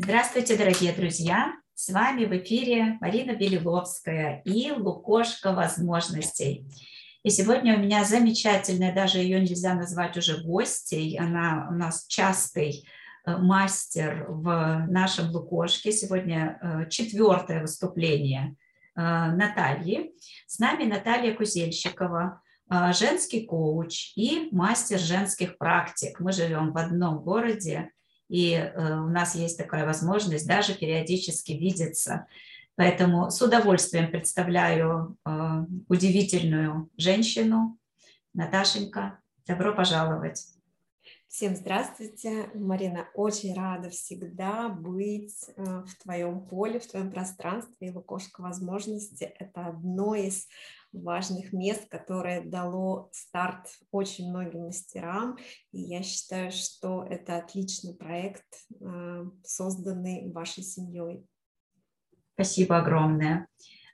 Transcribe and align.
Здравствуйте, 0.00 0.56
дорогие 0.56 0.92
друзья! 0.92 1.54
С 1.74 1.88
вами 1.88 2.24
в 2.24 2.32
эфире 2.36 2.98
Марина 3.00 3.32
Белиловская 3.32 4.42
и 4.44 4.70
Лукошка 4.70 5.52
возможностей. 5.52 6.68
И 7.24 7.30
сегодня 7.30 7.76
у 7.76 7.80
меня 7.80 8.04
замечательная, 8.04 8.94
даже 8.94 9.18
ее 9.18 9.40
нельзя 9.40 9.74
назвать 9.74 10.16
уже 10.16 10.40
гостей, 10.40 11.18
она 11.18 11.66
у 11.68 11.74
нас 11.74 12.06
частый 12.06 12.88
э, 13.26 13.36
мастер 13.38 14.26
в 14.28 14.86
нашем 14.88 15.32
Лукошке. 15.32 15.90
Сегодня 15.90 16.60
э, 16.62 16.88
четвертое 16.88 17.60
выступление 17.60 18.54
э, 18.94 19.00
Натальи. 19.00 20.12
С 20.46 20.60
нами 20.60 20.84
Наталья 20.84 21.34
Кузельщикова, 21.34 22.40
женский 22.92 23.46
коуч 23.46 24.12
и 24.14 24.48
мастер 24.52 25.00
женских 25.00 25.58
практик. 25.58 26.20
Мы 26.20 26.30
живем 26.30 26.72
в 26.72 26.78
одном 26.78 27.18
городе, 27.18 27.90
и 28.28 28.52
э, 28.52 29.00
у 29.00 29.08
нас 29.08 29.34
есть 29.34 29.58
такая 29.58 29.86
возможность 29.86 30.46
даже 30.46 30.74
периодически 30.74 31.52
видеться. 31.52 32.26
Поэтому 32.76 33.30
с 33.30 33.42
удовольствием 33.42 34.10
представляю 34.10 35.16
э, 35.24 35.30
удивительную 35.88 36.90
женщину. 36.96 37.78
Наташенька, 38.34 39.18
добро 39.46 39.74
пожаловать. 39.74 40.46
Всем 41.28 41.56
здравствуйте, 41.56 42.50
Марина. 42.54 43.06
Очень 43.14 43.54
рада 43.54 43.90
всегда 43.90 44.68
быть 44.68 45.34
э, 45.56 45.62
в 45.62 46.02
твоем 46.02 46.40
поле, 46.46 46.80
в 46.80 46.86
твоем 46.86 47.10
пространстве. 47.10 47.88
И 47.88 47.90
Лукошка 47.90 48.40
возможности– 48.40 49.24
это 49.38 49.66
одно 49.66 50.14
из 50.14 50.46
важных 50.92 51.52
мест, 51.52 51.88
которое 51.88 52.42
дало 52.42 53.10
старт 53.12 53.66
очень 53.90 54.30
многим 54.30 54.66
мастерам. 54.66 55.36
И 55.72 55.80
я 55.80 56.02
считаю, 56.02 56.50
что 56.50 57.04
это 57.04 57.36
отличный 57.36 57.94
проект, 57.94 58.46
э, 58.80 59.24
созданный 59.44 60.30
вашей 60.32 60.62
семьей. 60.62 61.24
Спасибо 62.34 62.78
огромное. 62.78 63.48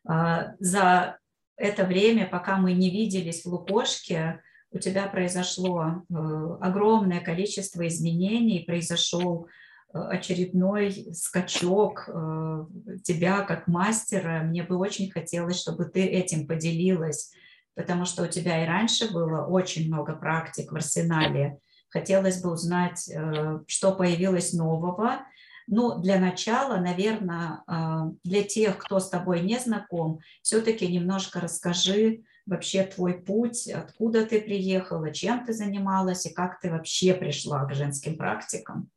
А, 0.07 0.55
за 0.59 1.19
это 1.57 1.85
время, 1.85 2.27
пока 2.27 2.59
мы 2.59 2.73
не 2.73 2.91
виделись 2.91 3.45
в 3.45 3.49
Лукошке, 3.49 4.41
у 4.71 4.79
тебя 4.79 5.07
произошло 5.07 5.85
э, 5.85 6.15
огромное 6.61 7.21
количество 7.21 7.87
изменений, 7.87 8.65
произошел 8.67 9.47
очередной 9.95 11.15
скачок 11.15 12.09
э, 12.09 12.67
тебя 13.05 13.43
как 13.43 13.69
мастера. 13.69 14.43
Мне 14.43 14.65
бы 14.65 14.77
очень 14.77 15.11
хотелось, 15.11 15.61
чтобы 15.61 15.85
ты 15.85 16.05
этим 16.05 16.49
поделилась, 16.49 17.33
потому 17.77 18.05
что 18.05 18.25
у 18.25 18.27
тебя 18.27 18.65
и 18.65 18.67
раньше 18.67 19.13
было 19.13 19.47
очень 19.47 19.87
много 19.87 20.17
практик 20.17 20.73
в 20.73 20.75
арсенале. 20.75 21.59
Хотелось 21.91 22.43
бы 22.43 22.53
узнать, 22.53 23.09
э, 23.09 23.61
что 23.69 23.93
появилось 23.93 24.53
нового. 24.53 25.21
Ну, 25.69 26.01
для 26.01 26.19
начала, 26.19 26.79
наверное, 26.79 27.63
э, 27.69 28.11
для 28.25 28.43
тех, 28.43 28.79
кто 28.79 28.99
с 28.99 29.09
тобой 29.09 29.43
не 29.43 29.61
знаком, 29.61 30.19
все-таки 30.43 30.89
немножко 30.89 31.41
расскажи 31.41 32.25
вообще 32.47 32.83
твой 32.83 33.15
путь, 33.15 33.69
откуда 33.69 34.27
ты 34.27 34.41
приехала, 34.41 35.13
чем 35.13 35.47
ты 35.47 35.53
занималась 35.53 36.27
и 36.27 36.35
как 36.35 36.61
ты 36.61 36.71
вообще 36.71 37.15
пришла 37.15 37.65
к 37.65 37.75
женским 37.75 38.19
практикам 38.19 38.91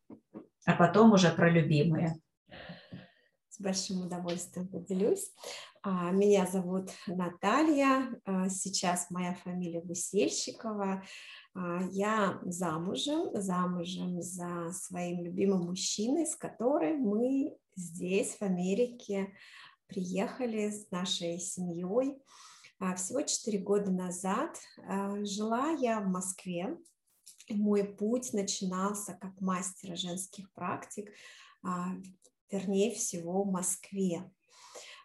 а 0.67 0.73
потом 0.73 1.13
уже 1.13 1.31
про 1.31 1.49
любимые. 1.49 2.19
С 3.49 3.59
большим 3.59 4.01
удовольствием 4.01 4.67
поделюсь. 4.67 5.31
А, 5.81 6.11
меня 6.11 6.45
зовут 6.45 6.89
Наталья, 7.07 8.09
а, 8.25 8.49
сейчас 8.49 9.09
моя 9.09 9.33
фамилия 9.33 9.81
Гусельщикова. 9.81 11.03
А, 11.55 11.79
я 11.89 12.39
замужем, 12.43 13.29
замужем 13.33 14.21
за 14.21 14.73
своим 14.73 15.23
любимым 15.23 15.67
мужчиной, 15.67 16.27
с 16.27 16.35
которым 16.35 16.99
мы 16.99 17.55
здесь, 17.77 18.35
в 18.35 18.41
Америке, 18.41 19.33
приехали 19.87 20.69
с 20.69 20.91
нашей 20.91 21.39
семьей. 21.39 22.17
Всего 22.97 23.21
четыре 23.21 23.59
года 23.59 23.89
назад 23.89 24.59
жила 25.23 25.69
я 25.71 25.99
в 26.01 26.07
Москве, 26.07 26.77
мой 27.49 27.83
путь 27.83 28.33
начинался 28.33 29.17
как 29.19 29.39
мастера 29.41 29.95
женских 29.95 30.51
практик, 30.53 31.11
а, 31.63 31.89
вернее 32.51 32.93
всего 32.93 33.43
в 33.43 33.51
Москве. 33.51 34.29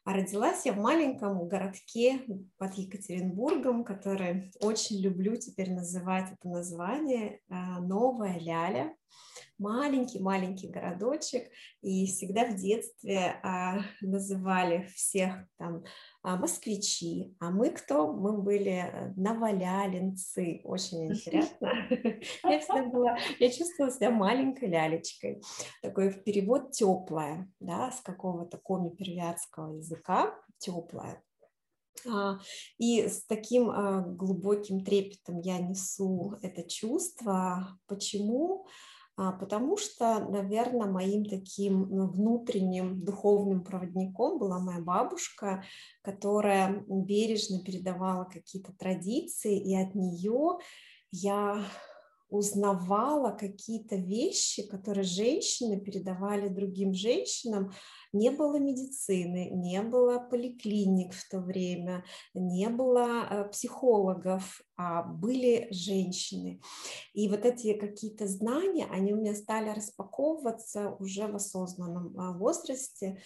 А 0.05 0.15
родилась 0.15 0.67
я 0.67 0.73
в 0.73 0.79
маленьком 0.79 1.47
городке 1.47 2.25
под 2.59 2.75
Екатеринбургом, 2.75 3.85
который 3.85 4.53
очень 4.61 5.01
люблю 5.01 5.37
теперь 5.37 5.73
называть 5.73 6.33
это 6.33 6.49
название 6.49 7.41
а, 7.49 7.81
Новая 7.81 8.39
Ляля 8.41 8.97
маленький-маленький 9.59 10.69
городочек, 10.69 11.49
и 11.81 12.07
всегда 12.07 12.47
в 12.47 12.57
детстве 12.57 13.41
а, 13.43 13.81
называли 14.01 14.89
всех 14.95 15.47
там 15.57 15.85
москвичи, 16.22 17.37
а 17.41 17.50
мы 17.50 17.71
кто? 17.71 18.12
Мы 18.12 18.41
были 18.41 18.84
э, 18.84 19.12
новолялинцы, 19.16 20.60
очень 20.65 21.12
интересно. 21.12 21.72
Я 22.44 22.60
всегда 22.60 22.84
была, 22.84 23.19
я 23.41 23.50
чувствовала 23.50 23.93
себя 23.93 24.10
маленькой 24.10 24.69
лялечкой, 24.69 25.43
такой 25.82 26.12
перевод 26.12 26.71
теплая, 26.71 27.50
да, 27.59 27.91
с 27.91 28.00
какого-то 28.00 28.59
коми-первятского 28.59 29.77
языка, 29.77 30.34
теплая. 30.59 31.22
А, 32.09 32.38
и 32.78 33.09
с 33.09 33.25
таким 33.27 34.16
глубоким 34.16 34.84
трепетом 34.84 35.41
я 35.41 35.59
несу 35.59 36.38
это 36.43 36.62
чувство. 36.69 37.78
Почему? 37.87 38.65
А, 38.65 38.69
потому 39.31 39.77
что, 39.77 40.19
наверное, 40.28 40.91
моим 40.91 41.25
таким 41.25 41.88
ну, 41.88 42.09
внутренним 42.09 43.05
духовным 43.05 43.62
проводником 43.62 44.41
была 44.41 44.59
моя 44.59 44.81
бабушка, 44.81 45.62
которая 46.03 46.84
бережно 46.88 47.62
передавала 47.62 48.25
какие-то 48.25 48.72
традиции, 48.72 49.56
и 49.56 49.77
от 49.77 49.94
нее 49.94 50.59
я 51.12 51.65
узнавала 52.32 53.31
какие-то 53.31 53.97
вещи, 53.97 54.66
которые 54.66 55.05
женщины 55.05 55.78
передавали 55.78 56.49
другим 56.49 56.94
женщинам. 56.94 57.72
Не 58.12 58.31
было 58.31 58.59
медицины, 58.59 59.49
не 59.50 59.81
было 59.83 60.19
поликлиник 60.19 61.15
в 61.15 61.28
то 61.31 61.41
время, 61.41 62.05
не 62.34 62.69
было 62.69 63.27
э, 63.28 63.49
психологов, 63.49 64.61
а 64.77 65.03
были 65.03 65.69
женщины. 65.71 66.61
И 67.15 67.28
вот 67.28 67.45
эти 67.47 67.73
какие-то 67.73 68.27
знания, 68.27 68.87
они 68.91 69.15
у 69.15 69.17
меня 69.17 69.34
стали 69.34 69.71
распаковываться 69.71 70.91
уже 70.99 71.27
в 71.27 71.37
осознанном 71.37 72.19
а, 72.19 72.33
возрасте, 72.33 73.23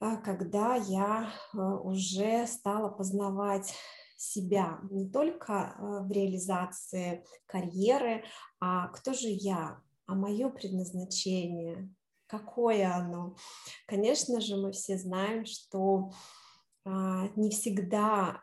а, 0.00 0.16
когда 0.16 0.74
я 0.74 1.30
э, 1.54 1.58
уже 1.58 2.46
стала 2.46 2.88
познавать 2.88 3.74
себя 4.16 4.80
не 4.90 5.08
только 5.08 5.52
э, 5.78 6.00
в 6.02 6.10
реализации 6.10 7.24
карьеры, 7.46 8.24
а 8.60 8.88
кто 8.88 9.12
же 9.12 9.28
я, 9.28 9.80
а 10.06 10.14
мое 10.14 10.50
предназначение, 10.50 11.92
какое 12.28 12.94
оно. 12.94 13.34
Конечно 13.86 14.40
же, 14.40 14.56
мы 14.56 14.72
все 14.72 14.96
знаем, 14.98 15.46
что 15.46 16.12
а, 16.84 17.28
не 17.36 17.50
всегда 17.50 18.40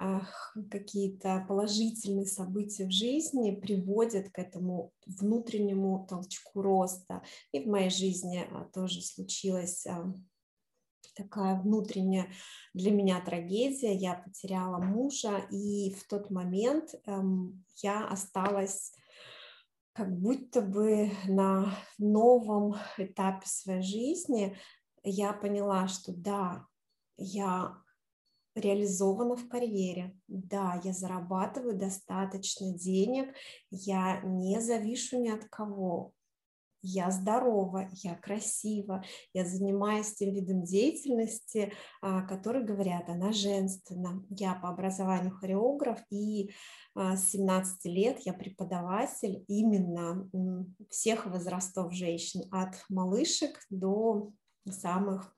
какие-то 0.70 1.46
положительные 1.48 2.26
события 2.26 2.86
в 2.86 2.92
жизни 2.92 3.56
приводят 3.56 4.30
к 4.30 4.40
этому 4.40 4.92
внутреннему 5.06 6.06
толчку 6.10 6.62
роста. 6.62 7.22
И 7.52 7.60
в 7.60 7.68
моей 7.68 7.90
жизни 7.90 8.48
а, 8.52 8.66
тоже 8.74 9.02
случилось 9.02 9.88
такая 11.16 11.60
внутренняя 11.60 12.28
для 12.74 12.92
меня 12.92 13.22
трагедия. 13.22 13.94
Я 13.94 14.16
потеряла 14.16 14.78
мужа, 14.80 15.38
и 15.50 15.92
в 15.92 16.08
тот 16.08 16.30
момент 16.30 16.94
эм, 17.06 17.64
я 17.82 18.08
осталась 18.08 18.94
как 19.96 20.14
будто 20.20 20.62
бы 20.62 21.10
на 21.26 21.74
новом 21.98 22.76
этапе 22.98 23.48
своей 23.48 23.82
жизни. 23.82 24.58
Я 25.04 25.32
поняла, 25.32 25.88
что 25.88 26.12
да, 26.12 26.66
я 27.18 27.78
реализована 28.56 29.36
в 29.38 29.48
карьере, 29.48 30.18
да, 30.28 30.82
я 30.84 30.92
зарабатываю 30.92 31.78
достаточно 31.78 32.74
денег, 32.74 33.34
я 33.70 34.22
не 34.22 34.60
завишу 34.60 35.22
ни 35.22 35.30
от 35.30 35.46
кого, 35.46 36.14
я 36.86 37.10
здорова, 37.10 37.90
я 38.04 38.16
красива, 38.16 39.04
я 39.34 39.44
занимаюсь 39.46 40.14
тем 40.14 40.34
видом 40.34 40.64
деятельности, 40.64 41.74
а, 42.02 42.22
который 42.22 42.64
говорят, 42.64 43.10
она 43.10 43.32
женственна. 43.32 44.24
Я 44.30 44.54
по 44.54 44.70
образованию 44.70 45.32
хореограф, 45.32 46.00
и 46.12 46.52
а, 46.94 47.18
с 47.18 47.30
17 47.32 47.86
лет 47.86 48.20
я 48.20 48.34
преподаватель 48.34 49.44
именно 49.48 50.30
всех 50.90 51.26
возрастов 51.26 51.92
женщин, 51.94 52.42
от 52.52 52.76
малышек 52.90 53.60
до 53.70 54.32
самых 54.70 55.36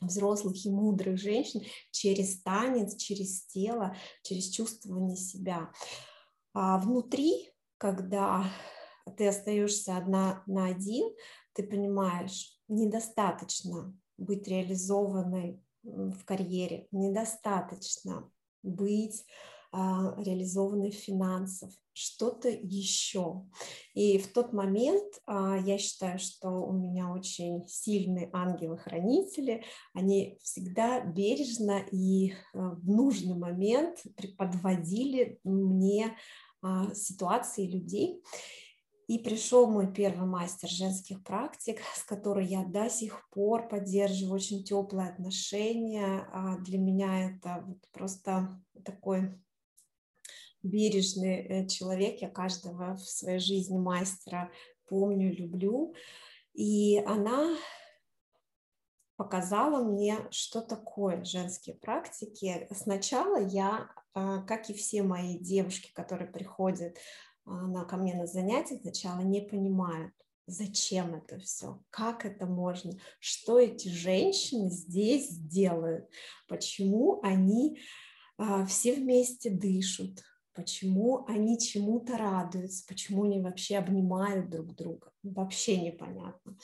взрослых 0.00 0.64
и 0.64 0.70
мудрых 0.70 1.18
женщин 1.18 1.60
через 1.92 2.42
танец, 2.42 2.96
через 2.96 3.46
тело, 3.46 3.94
через 4.22 4.48
чувствование 4.48 5.16
себя. 5.16 5.70
А 6.52 6.78
внутри, 6.78 7.50
когда 7.78 8.44
ты 9.16 9.28
остаешься 9.28 9.96
одна 9.96 10.42
на 10.46 10.66
один, 10.66 11.14
ты 11.52 11.62
понимаешь, 11.62 12.58
недостаточно 12.68 13.96
быть 14.16 14.46
реализованной 14.48 15.62
в 15.82 16.24
карьере, 16.24 16.86
недостаточно 16.92 18.30
быть 18.62 19.24
а, 19.72 20.14
реализованной 20.18 20.90
финансов, 20.90 21.72
что-то 21.92 22.48
еще. 22.48 23.46
И 23.94 24.18
в 24.18 24.32
тот 24.32 24.52
момент 24.52 25.20
а, 25.26 25.56
я 25.58 25.78
считаю, 25.78 26.18
что 26.18 26.48
у 26.50 26.72
меня 26.72 27.08
очень 27.08 27.66
сильные 27.68 28.30
ангелы-хранители, 28.32 29.62
они 29.94 30.38
всегда 30.42 31.00
бережно 31.00 31.84
и 31.92 32.32
а, 32.52 32.70
в 32.70 32.84
нужный 32.88 33.36
момент 33.36 34.02
подводили 34.36 35.38
мне 35.44 36.16
ситуации 36.92 37.66
людей. 37.66 38.22
И 39.10 39.18
пришел 39.18 39.66
мой 39.66 39.92
первый 39.92 40.28
мастер 40.28 40.68
женских 40.68 41.24
практик, 41.24 41.80
с 41.96 42.04
которой 42.04 42.46
я 42.46 42.62
до 42.64 42.88
сих 42.88 43.28
пор 43.30 43.68
поддерживаю 43.68 44.36
очень 44.36 44.62
теплые 44.62 45.08
отношения. 45.08 46.28
А 46.32 46.56
для 46.58 46.78
меня 46.78 47.28
это 47.28 47.64
вот 47.66 47.78
просто 47.90 48.62
такой 48.84 49.36
бережный 50.62 51.40
э, 51.40 51.66
человек. 51.66 52.22
Я 52.22 52.28
каждого 52.28 52.94
в 52.94 53.00
своей 53.00 53.40
жизни 53.40 53.78
мастера 53.78 54.48
помню, 54.86 55.34
люблю. 55.34 55.92
И 56.52 57.02
она 57.04 57.56
показала 59.16 59.82
мне, 59.82 60.18
что 60.30 60.60
такое 60.60 61.24
женские 61.24 61.74
практики. 61.74 62.68
Сначала 62.70 63.40
я, 63.40 63.90
а, 64.14 64.42
как 64.42 64.70
и 64.70 64.72
все 64.72 65.02
мои 65.02 65.36
девушки, 65.36 65.90
которые 65.92 66.30
приходят 66.30 66.96
она 67.44 67.84
ко 67.84 67.96
мне 67.96 68.14
на 68.14 68.26
занятия 68.26 68.78
сначала 68.78 69.20
не 69.20 69.40
понимают, 69.40 70.12
зачем 70.46 71.14
это 71.14 71.38
все, 71.38 71.82
как 71.90 72.24
это 72.24 72.46
можно, 72.46 72.92
что 73.18 73.58
эти 73.58 73.88
женщины 73.88 74.70
здесь 74.70 75.28
делают, 75.36 76.08
почему 76.48 77.20
они 77.22 77.80
а, 78.36 78.64
все 78.66 78.94
вместе 78.94 79.50
дышат, 79.50 80.22
почему 80.54 81.24
они 81.26 81.58
чему-то 81.58 82.16
радуются, 82.16 82.84
почему 82.86 83.24
они 83.24 83.40
вообще 83.40 83.76
обнимают 83.76 84.50
друг 84.50 84.74
друга, 84.74 85.12
вообще 85.22 85.76
непонятно. 85.76 86.56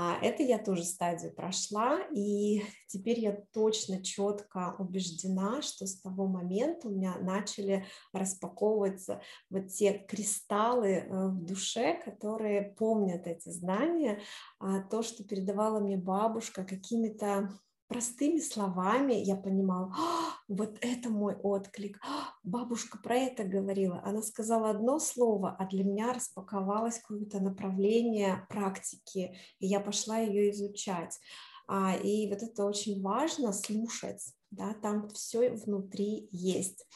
А 0.00 0.16
это 0.22 0.44
я 0.44 0.58
тоже 0.58 0.84
стадию 0.84 1.34
прошла, 1.34 1.98
и 2.14 2.62
теперь 2.86 3.18
я 3.18 3.32
точно 3.52 4.00
четко 4.00 4.76
убеждена, 4.78 5.60
что 5.60 5.88
с 5.88 6.00
того 6.00 6.28
момента 6.28 6.86
у 6.86 6.92
меня 6.92 7.16
начали 7.18 7.84
распаковываться 8.12 9.20
вот 9.50 9.66
те 9.72 9.94
кристаллы 9.94 10.88
э, 10.88 11.28
в 11.30 11.44
душе, 11.44 12.00
которые 12.04 12.76
помнят 12.78 13.26
эти 13.26 13.48
знания, 13.48 14.20
а 14.60 14.82
то, 14.82 15.02
что 15.02 15.24
передавала 15.24 15.80
мне 15.80 15.96
бабушка 15.96 16.62
какими-то 16.62 17.50
простыми 17.88 18.38
словами 18.38 19.14
я 19.14 19.34
понимала, 19.34 19.92
а, 19.96 20.36
вот 20.46 20.76
это 20.80 21.08
мой 21.08 21.34
отклик, 21.34 21.98
а, 22.02 22.34
бабушка 22.44 22.98
про 22.98 23.16
это 23.16 23.44
говорила, 23.44 24.00
она 24.04 24.22
сказала 24.22 24.70
одно 24.70 24.98
слово, 24.98 25.56
а 25.58 25.66
для 25.66 25.84
меня 25.84 26.12
распаковалось 26.12 26.98
какое-то 26.98 27.40
направление 27.40 28.46
практики, 28.48 29.36
и 29.58 29.66
я 29.66 29.80
пошла 29.80 30.18
ее 30.18 30.50
изучать. 30.50 31.18
А, 31.66 31.96
и 31.96 32.28
вот 32.28 32.42
это 32.42 32.64
очень 32.64 33.02
важно 33.02 33.52
слушать, 33.52 34.32
да, 34.50 34.74
там 34.74 35.08
все 35.08 35.50
внутри 35.50 36.28
есть. 36.30 36.86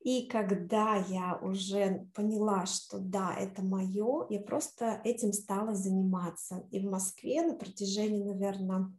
И 0.00 0.26
когда 0.26 0.96
я 0.96 1.38
уже 1.42 2.08
поняла, 2.14 2.66
что 2.66 2.98
да, 2.98 3.34
это 3.34 3.62
мое, 3.62 4.26
я 4.30 4.40
просто 4.40 5.00
этим 5.04 5.32
стала 5.32 5.74
заниматься. 5.74 6.66
И 6.70 6.78
в 6.78 6.90
Москве 6.90 7.42
на 7.42 7.54
протяжении, 7.54 8.22
наверное, 8.22 8.92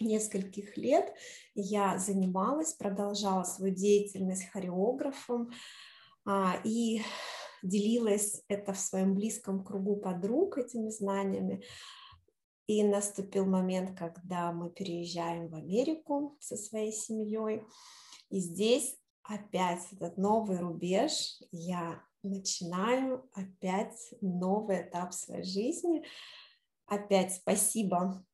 нескольких 0.00 0.76
лет 0.76 1.12
я 1.54 1.98
занималась, 1.98 2.74
продолжала 2.74 3.44
свою 3.44 3.74
деятельность 3.74 4.48
хореографом 4.50 5.50
а, 6.24 6.60
и 6.64 7.02
делилась 7.62 8.42
это 8.48 8.72
в 8.72 8.78
своем 8.78 9.14
близком 9.14 9.64
кругу 9.64 9.96
подруг 9.96 10.58
этими 10.58 10.90
знаниями. 10.90 11.62
И 12.66 12.84
наступил 12.84 13.46
момент, 13.46 13.98
когда 13.98 14.52
мы 14.52 14.70
переезжаем 14.70 15.48
в 15.48 15.54
Америку 15.54 16.36
со 16.38 16.54
своей 16.56 16.92
семьей. 16.92 17.62
И 18.28 18.40
здесь 18.40 18.94
опять 19.22 19.86
этот 19.92 20.18
новый 20.18 20.58
рубеж. 20.58 21.40
Я 21.50 22.02
начинаю 22.22 23.28
опять 23.32 24.14
новый 24.20 24.82
этап 24.82 25.14
своей 25.14 25.44
жизни. 25.44 26.04
Опять 26.88 27.34
спасибо 27.34 28.24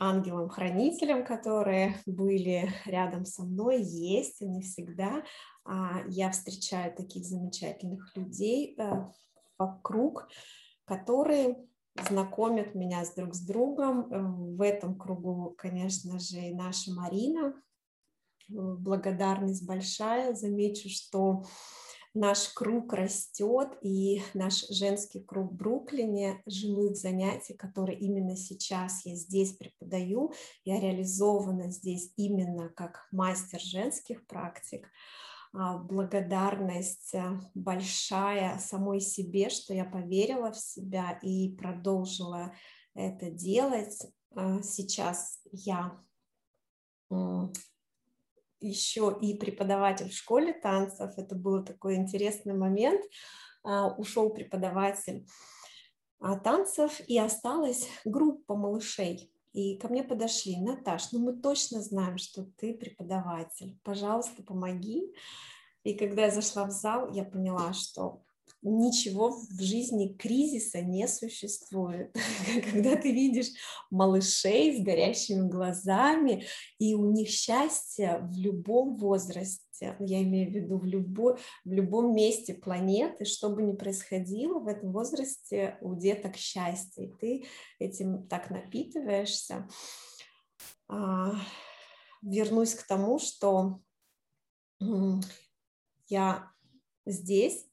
ангелам-хранителям, 0.00 1.24
которые 1.24 1.96
были 2.06 2.68
рядом 2.84 3.24
со 3.24 3.44
мной, 3.44 3.80
есть 3.82 4.42
они 4.42 4.62
всегда. 4.62 5.22
А, 5.64 6.00
я 6.08 6.30
встречаю 6.30 6.94
таких 6.96 7.24
замечательных 7.24 8.16
людей 8.16 8.74
э, 8.76 9.06
вокруг, 9.58 10.28
которые 10.84 11.64
знакомят 12.08 12.74
меня 12.74 13.04
с 13.04 13.14
друг 13.14 13.34
с 13.34 13.40
другом. 13.40 14.56
В 14.56 14.62
этом 14.62 14.98
кругу, 14.98 15.54
конечно 15.56 16.18
же, 16.18 16.38
и 16.38 16.54
наша 16.54 16.92
Марина. 16.92 17.54
Благодарность 18.48 19.66
большая. 19.66 20.34
Замечу, 20.34 20.88
что 20.88 21.44
наш 22.14 22.48
круг 22.48 22.92
растет, 22.92 23.68
и 23.82 24.22
наш 24.34 24.66
женский 24.68 25.20
круг 25.20 25.52
в 25.52 25.54
Бруклине, 25.54 26.42
живых 26.46 26.96
занятий, 26.96 27.54
которые 27.54 27.98
именно 27.98 28.36
сейчас 28.36 29.04
я 29.04 29.14
здесь 29.14 29.52
преподаю, 29.52 30.32
я 30.64 30.80
реализована 30.80 31.70
здесь 31.70 32.12
именно 32.16 32.68
как 32.70 33.08
мастер 33.12 33.60
женских 33.60 34.26
практик. 34.26 34.88
А, 35.54 35.78
благодарность 35.78 37.14
э, 37.14 37.40
большая 37.54 38.58
самой 38.58 39.00
себе, 39.00 39.50
что 39.50 39.74
я 39.74 39.84
поверила 39.84 40.50
в 40.52 40.58
себя 40.58 41.18
и 41.22 41.54
продолжила 41.54 42.54
это 42.94 43.30
делать. 43.30 44.06
А, 44.34 44.62
сейчас 44.62 45.40
я 45.50 46.00
еще 48.62 49.16
и 49.20 49.36
преподаватель 49.36 50.08
в 50.08 50.14
школе 50.14 50.52
танцев. 50.52 51.12
Это 51.16 51.34
был 51.34 51.64
такой 51.64 51.96
интересный 51.96 52.54
момент. 52.54 53.02
А, 53.64 53.94
ушел 53.94 54.30
преподаватель 54.30 55.26
а, 56.20 56.38
танцев, 56.38 57.00
и 57.06 57.18
осталась 57.18 57.88
группа 58.04 58.54
малышей. 58.54 59.32
И 59.52 59.76
ко 59.76 59.88
мне 59.88 60.02
подошли, 60.02 60.56
Наташ, 60.58 61.12
ну 61.12 61.18
мы 61.20 61.34
точно 61.34 61.82
знаем, 61.82 62.16
что 62.16 62.44
ты 62.56 62.74
преподаватель, 62.74 63.78
пожалуйста, 63.84 64.42
помоги. 64.42 65.14
И 65.84 65.94
когда 65.94 66.24
я 66.24 66.30
зашла 66.30 66.64
в 66.64 66.70
зал, 66.70 67.12
я 67.12 67.24
поняла, 67.24 67.72
что 67.72 68.22
ничего 68.62 69.30
в 69.30 69.60
жизни 69.60 70.14
кризиса 70.14 70.80
не 70.82 71.08
существует. 71.08 72.14
Когда 72.70 72.96
ты 72.96 73.12
видишь 73.12 73.50
малышей 73.90 74.78
с 74.78 74.84
горящими 74.84 75.48
глазами, 75.48 76.46
и 76.78 76.94
у 76.94 77.10
них 77.10 77.28
счастье 77.28 78.20
в 78.22 78.36
любом 78.38 78.96
возрасте, 78.96 79.96
я 79.98 80.22
имею 80.22 80.50
в 80.50 80.54
виду 80.54 80.78
в, 80.78 80.84
любой, 80.84 81.38
в 81.64 81.72
любом 81.72 82.14
месте 82.14 82.54
планеты, 82.54 83.24
что 83.24 83.50
бы 83.50 83.62
ни 83.62 83.72
происходило, 83.72 84.60
в 84.60 84.68
этом 84.68 84.92
возрасте 84.92 85.76
у 85.80 85.96
деток 85.96 86.36
счастье, 86.36 87.06
и 87.06 87.12
ты 87.12 87.44
этим 87.80 88.28
так 88.28 88.50
напитываешься. 88.50 89.68
А, 90.88 91.32
вернусь 92.22 92.74
к 92.74 92.86
тому, 92.86 93.18
что 93.18 93.80
я 96.08 96.52
здесь, 97.06 97.66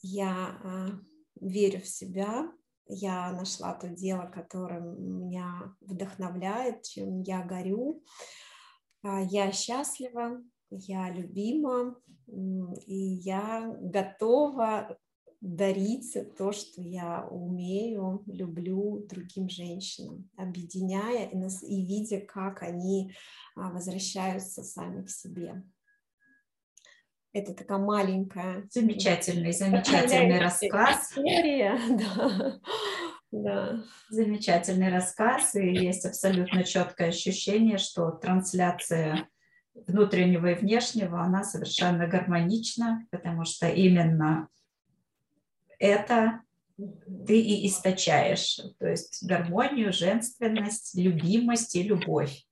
я 0.00 0.58
а, 0.62 0.88
верю 1.40 1.80
в 1.80 1.86
себя, 1.86 2.50
я 2.86 3.32
нашла 3.32 3.74
то 3.74 3.88
дело, 3.88 4.26
которое 4.26 4.80
меня 4.80 5.74
вдохновляет, 5.80 6.82
чем 6.82 7.20
я 7.22 7.44
горю. 7.44 8.02
А, 9.02 9.20
я 9.20 9.52
счастлива, 9.52 10.42
я 10.70 11.10
любима, 11.10 11.96
и 12.86 12.96
я 12.96 13.74
готова 13.80 14.98
дарить 15.40 16.16
то, 16.36 16.52
что 16.52 16.82
я 16.82 17.26
умею, 17.30 18.24
люблю 18.26 19.06
другим 19.08 19.48
женщинам, 19.48 20.28
объединяя 20.36 21.28
и, 21.28 21.36
и 21.66 21.86
видя, 21.86 22.20
как 22.20 22.62
они 22.62 23.12
а, 23.54 23.70
возвращаются 23.70 24.62
сами 24.62 25.04
к 25.04 25.10
себе. 25.10 25.62
Это 27.38 27.54
такая 27.54 27.78
маленькая... 27.78 28.66
Замечательный, 28.70 29.52
замечательный 29.52 30.40
рассказ. 30.40 31.10
История, 31.12 31.78
да. 31.90 32.60
Да. 33.30 33.84
Замечательный 34.08 34.90
рассказ, 34.90 35.54
и 35.54 35.68
есть 35.68 36.04
абсолютно 36.04 36.64
четкое 36.64 37.08
ощущение, 37.08 37.78
что 37.78 38.10
трансляция 38.10 39.28
внутреннего 39.74 40.48
и 40.48 40.54
внешнего, 40.54 41.22
она 41.22 41.44
совершенно 41.44 42.08
гармонична, 42.08 43.06
потому 43.10 43.44
что 43.44 43.68
именно 43.68 44.48
это 45.78 46.40
ты 47.26 47.40
и 47.40 47.68
источаешь, 47.68 48.60
то 48.78 48.88
есть 48.88 49.24
гармонию, 49.24 49.92
женственность, 49.92 50.96
любимость 50.96 51.76
и 51.76 51.82
любовь. 51.82 52.44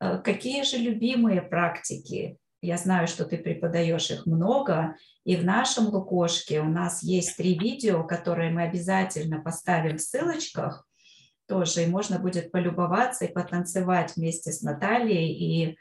Э, 0.00 0.18
какие 0.18 0.62
же 0.62 0.78
любимые 0.78 1.42
практики? 1.42 2.38
Я 2.60 2.76
знаю, 2.76 3.06
что 3.06 3.24
ты 3.24 3.38
преподаешь 3.38 4.10
их 4.10 4.26
много, 4.26 4.96
и 5.24 5.36
в 5.36 5.44
нашем 5.44 5.86
Лукошке 5.86 6.60
у 6.60 6.68
нас 6.68 7.02
есть 7.02 7.36
три 7.36 7.56
видео, 7.56 8.04
которые 8.04 8.50
мы 8.50 8.62
обязательно 8.62 9.40
поставим 9.40 9.96
в 9.96 10.00
ссылочках 10.00 10.88
тоже, 11.46 11.84
и 11.84 11.86
можно 11.86 12.18
будет 12.18 12.50
полюбоваться 12.50 13.24
и 13.24 13.32
потанцевать 13.32 14.16
вместе 14.16 14.52
с 14.52 14.62
Натальей, 14.62 15.32
и 15.32 15.76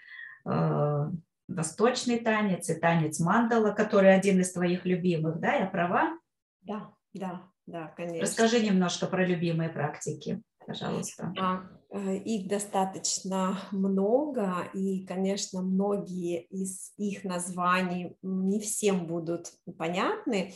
э, 0.49 1.05
восточный 1.47 2.19
танец, 2.19 2.69
и 2.69 2.75
танец 2.75 3.19
мандала, 3.19 3.71
который 3.71 4.15
один 4.15 4.39
из 4.39 4.53
твоих 4.53 4.85
любимых, 4.85 5.39
да, 5.39 5.55
я 5.55 5.65
права? 5.65 6.17
Да, 6.61 6.93
да, 7.13 7.41
да, 7.65 7.93
конечно. 7.97 8.21
Расскажи 8.21 8.59
немножко 8.61 9.07
про 9.07 9.25
любимые 9.25 9.69
практики, 9.69 10.41
пожалуйста. 10.67 11.33
А, 11.39 11.63
э, 11.89 12.17
их 12.17 12.47
достаточно 12.47 13.57
много, 13.71 14.69
и, 14.73 15.05
конечно, 15.05 15.61
многие 15.61 16.43
из 16.43 16.93
их 16.97 17.23
названий 17.23 18.17
не 18.21 18.59
всем 18.59 19.07
будут 19.07 19.53
понятны, 19.77 20.53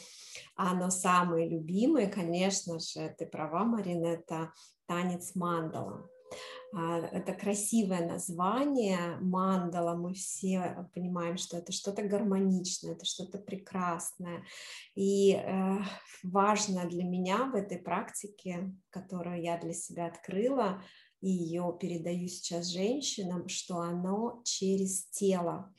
а, 0.55 0.75
но 0.75 0.89
самые 0.89 1.49
любимые, 1.49 2.07
конечно 2.07 2.79
же, 2.79 3.15
ты 3.17 3.25
права, 3.25 3.63
Марина, 3.63 4.07
это 4.07 4.51
танец 4.85 5.33
мандала. 5.33 6.07
А, 6.73 6.99
это 6.99 7.33
красивое 7.33 8.07
название 8.07 9.17
мандала. 9.19 9.95
Мы 9.95 10.13
все 10.13 10.89
понимаем, 10.93 11.37
что 11.37 11.57
это 11.57 11.71
что-то 11.71 12.03
гармоничное, 12.03 12.93
это 12.93 13.05
что-то 13.05 13.39
прекрасное. 13.39 14.43
И 14.95 15.33
э, 15.33 15.77
важно 16.23 16.87
для 16.87 17.03
меня 17.03 17.45
в 17.45 17.55
этой 17.55 17.77
практике, 17.77 18.73
которую 18.89 19.41
я 19.41 19.57
для 19.57 19.73
себя 19.73 20.07
открыла, 20.07 20.81
и 21.19 21.29
ее 21.29 21.77
передаю 21.79 22.27
сейчас 22.27 22.67
женщинам, 22.67 23.47
что 23.47 23.79
оно 23.79 24.41
через 24.45 25.07
тело. 25.09 25.73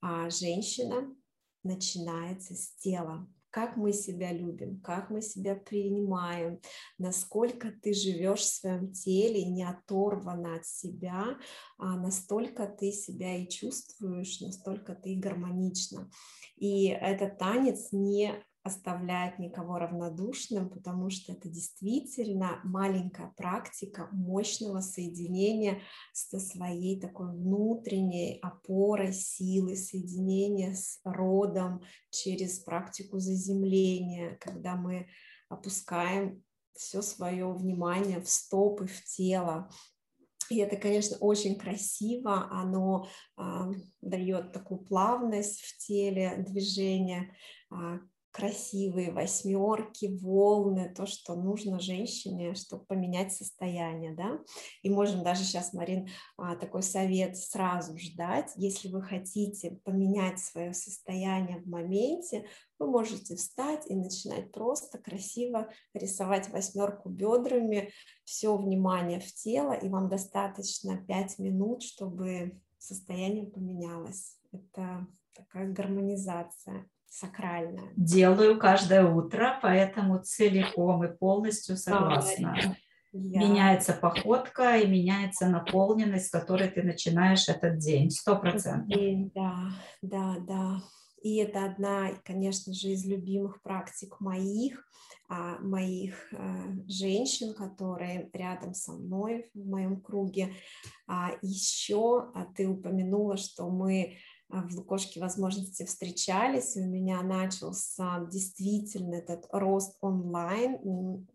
А 0.00 0.28
женщина 0.30 1.14
начинается 1.62 2.54
с 2.54 2.74
тела 2.76 3.26
как 3.54 3.76
мы 3.76 3.92
себя 3.92 4.32
любим, 4.32 4.80
как 4.80 5.10
мы 5.10 5.22
себя 5.22 5.54
принимаем, 5.54 6.60
насколько 6.98 7.70
ты 7.70 7.94
живешь 7.94 8.40
в 8.40 8.52
своем 8.52 8.90
теле 8.90 9.44
не 9.44 9.62
оторвана 9.62 10.56
от 10.56 10.66
себя, 10.66 11.38
а 11.78 11.96
настолько 11.96 12.66
ты 12.66 12.90
себя 12.90 13.36
и 13.36 13.48
чувствуешь, 13.48 14.40
настолько 14.40 14.96
ты 14.96 15.14
гармонична. 15.14 16.10
И 16.56 16.86
этот 16.86 17.38
танец 17.38 17.92
не 17.92 18.34
оставляет 18.64 19.38
никого 19.38 19.78
равнодушным, 19.78 20.70
потому 20.70 21.10
что 21.10 21.32
это 21.32 21.50
действительно 21.50 22.60
маленькая 22.64 23.32
практика 23.36 24.08
мощного 24.10 24.80
соединения 24.80 25.82
со 26.14 26.40
своей 26.40 26.98
такой 26.98 27.30
внутренней 27.30 28.38
опорой 28.40 29.12
силы, 29.12 29.76
соединения 29.76 30.74
с 30.74 30.98
родом 31.04 31.82
через 32.10 32.58
практику 32.58 33.18
заземления, 33.18 34.38
когда 34.40 34.76
мы 34.76 35.08
опускаем 35.50 36.42
все 36.72 37.02
свое 37.02 37.52
внимание 37.52 38.20
в 38.20 38.28
стопы, 38.28 38.86
в 38.86 39.04
тело, 39.04 39.70
и 40.50 40.58
это, 40.58 40.76
конечно, 40.76 41.16
очень 41.18 41.56
красиво, 41.56 42.48
оно 42.50 43.08
а, 43.36 43.70
дает 44.00 44.52
такую 44.52 44.80
плавность 44.80 45.62
в 45.62 45.78
теле 45.78 46.44
движения, 46.46 47.34
а, 47.70 48.00
красивые 48.34 49.12
восьмерки, 49.12 50.06
волны, 50.20 50.92
то, 50.92 51.06
что 51.06 51.36
нужно 51.36 51.78
женщине, 51.78 52.54
чтобы 52.54 52.84
поменять 52.84 53.32
состояние, 53.32 54.12
да. 54.12 54.40
И 54.82 54.90
можем 54.90 55.22
даже 55.22 55.44
сейчас, 55.44 55.72
Марин, 55.72 56.08
а, 56.36 56.56
такой 56.56 56.82
совет 56.82 57.36
сразу 57.36 57.96
ждать. 57.96 58.50
Если 58.56 58.88
вы 58.88 59.02
хотите 59.02 59.78
поменять 59.84 60.40
свое 60.40 60.74
состояние 60.74 61.60
в 61.60 61.68
моменте, 61.68 62.44
вы 62.80 62.90
можете 62.90 63.36
встать 63.36 63.88
и 63.88 63.94
начинать 63.94 64.50
просто 64.50 64.98
красиво 64.98 65.68
рисовать 65.94 66.48
восьмерку 66.48 67.10
бедрами, 67.10 67.92
все 68.24 68.56
внимание 68.56 69.20
в 69.20 69.32
тело, 69.32 69.74
и 69.74 69.88
вам 69.88 70.08
достаточно 70.08 70.96
5 71.06 71.38
минут, 71.38 71.84
чтобы 71.84 72.60
состояние 72.78 73.46
поменялось. 73.46 74.40
Это 74.50 75.06
такая 75.34 75.72
гармонизация 75.72 76.90
сакральное. 77.14 77.92
Делаю 77.96 78.58
каждое 78.58 79.04
утро, 79.04 79.58
поэтому 79.62 80.20
целиком 80.22 81.04
и 81.04 81.16
полностью 81.16 81.76
согласна. 81.76 82.56
Я... 83.12 83.40
Меняется 83.40 83.92
походка 83.92 84.76
и 84.76 84.88
меняется 84.88 85.46
наполненность, 85.46 86.26
с 86.26 86.30
которой 86.30 86.68
ты 86.68 86.82
начинаешь 86.82 87.48
этот 87.48 87.78
день, 87.78 88.10
сто 88.10 88.36
процентов. 88.36 89.00
Да, 89.32 89.54
да, 90.02 90.36
да. 90.40 90.82
И 91.22 91.36
это 91.36 91.64
одна, 91.64 92.10
конечно 92.24 92.74
же, 92.74 92.88
из 92.88 93.06
любимых 93.06 93.62
практик 93.62 94.18
моих, 94.18 94.84
а, 95.28 95.58
моих 95.60 96.16
а, 96.32 96.64
женщин, 96.88 97.54
которые 97.54 98.28
рядом 98.32 98.74
со 98.74 98.92
мной 98.92 99.48
в 99.54 99.64
моем 99.64 100.00
круге. 100.00 100.52
А 101.06 101.30
еще 101.40 102.30
а 102.34 102.44
ты 102.56 102.68
упомянула, 102.68 103.36
что 103.36 103.70
мы 103.70 104.16
в 104.48 104.74
Лукошке 104.74 105.20
возможности 105.20 105.84
встречались, 105.84 106.76
у 106.76 106.84
меня 106.84 107.22
начался 107.22 108.26
действительно 108.30 109.16
этот 109.16 109.46
рост 109.50 109.96
онлайн. 110.00 111.26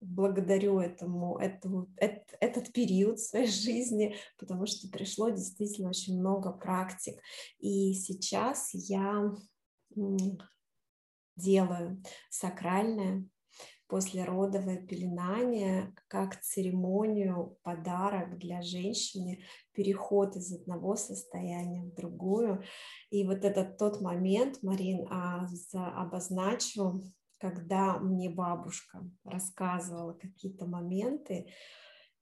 Благодарю 0.00 0.80
этому, 0.80 1.38
этому, 1.38 1.88
этот, 1.96 2.24
этот 2.40 2.72
период 2.72 3.18
своей 3.18 3.46
жизни, 3.48 4.16
потому 4.38 4.66
что 4.66 4.88
пришло 4.88 5.30
действительно 5.30 5.88
очень 5.88 6.18
много 6.18 6.52
практик. 6.52 7.18
И 7.58 7.94
сейчас 7.94 8.70
я 8.74 9.32
делаю 11.36 12.02
сакральное 12.30 13.26
послеродовое 13.88 14.78
пеленание 14.78 15.94
как 16.08 16.40
церемонию, 16.40 17.58
подарок 17.62 18.38
для 18.38 18.62
женщины, 18.62 19.44
переход 19.72 20.36
из 20.36 20.52
одного 20.52 20.96
состояния 20.96 21.82
в 21.82 21.94
другую. 21.94 22.62
И 23.10 23.24
вот 23.26 23.44
этот 23.44 23.78
тот 23.78 24.00
момент, 24.00 24.62
Марин, 24.62 25.06
а, 25.10 25.46
обозначу, 25.74 27.02
когда 27.38 27.98
мне 27.98 28.30
бабушка 28.30 29.02
рассказывала 29.24 30.14
какие-то 30.14 30.66
моменты, 30.66 31.46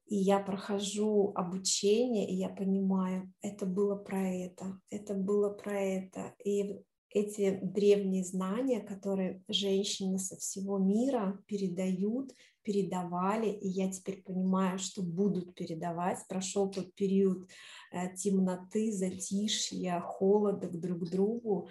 и 0.06 0.16
я 0.16 0.40
прохожу 0.40 1.32
обучение, 1.34 2.28
и 2.28 2.34
я 2.34 2.48
понимаю, 2.48 3.32
это 3.40 3.66
было 3.66 3.96
про 3.96 4.20
это, 4.20 4.78
это 4.90 5.14
было 5.14 5.50
про 5.50 5.80
это. 5.80 6.34
И 6.44 6.82
эти 7.14 7.58
древние 7.62 8.24
знания, 8.24 8.80
которые 8.80 9.42
женщины 9.48 10.18
со 10.18 10.36
всего 10.36 10.78
мира 10.78 11.38
передают, 11.46 12.32
передавали, 12.62 13.50
и 13.50 13.68
я 13.68 13.90
теперь 13.90 14.22
понимаю, 14.22 14.78
что 14.78 15.02
будут 15.02 15.54
передавать. 15.54 16.18
Прошел 16.28 16.70
тот 16.70 16.94
период 16.94 17.48
э, 17.92 18.14
темноты, 18.16 18.92
затишья, 18.92 20.00
холода 20.00 20.68
друг 20.68 21.06
к 21.06 21.10
другу, 21.10 21.68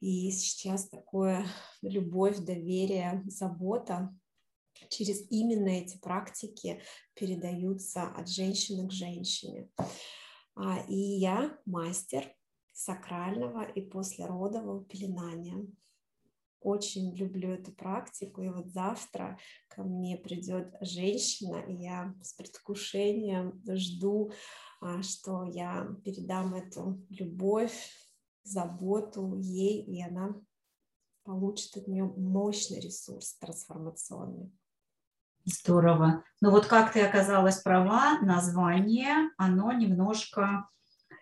и 0.00 0.30
сейчас 0.30 0.88
такое 0.88 1.46
любовь, 1.82 2.38
доверие, 2.38 3.22
забота 3.26 4.14
через 4.88 5.30
именно 5.30 5.68
эти 5.68 5.96
практики 5.98 6.82
передаются 7.14 8.04
от 8.08 8.28
женщины 8.28 8.88
к 8.88 8.92
женщине. 8.92 9.68
А, 10.54 10.84
и 10.88 10.96
я 10.96 11.56
мастер 11.64 12.34
сакрального 12.72 13.62
и 13.62 13.80
послеродового 13.80 14.84
пеленания. 14.84 15.66
Очень 16.60 17.16
люблю 17.16 17.50
эту 17.50 17.72
практику, 17.72 18.42
и 18.42 18.48
вот 18.48 18.68
завтра 18.68 19.38
ко 19.68 19.82
мне 19.82 20.16
придет 20.16 20.72
женщина, 20.80 21.56
и 21.56 21.74
я 21.74 22.14
с 22.22 22.34
предвкушением 22.34 23.60
жду, 23.66 24.30
а, 24.80 25.02
что 25.02 25.44
я 25.44 25.88
передам 26.04 26.54
эту 26.54 27.04
любовь, 27.08 27.90
заботу 28.44 29.36
ей, 29.38 29.82
и 29.84 30.02
она 30.02 30.34
получит 31.24 31.76
от 31.76 31.88
нее 31.88 32.04
мощный 32.04 32.80
ресурс 32.80 33.36
трансформационный. 33.38 34.52
Здорово. 35.44 36.24
Ну 36.40 36.50
вот 36.50 36.66
как 36.66 36.92
ты 36.92 37.00
оказалась 37.04 37.60
права, 37.60 38.20
название, 38.20 39.30
оно 39.36 39.72
немножко 39.72 40.68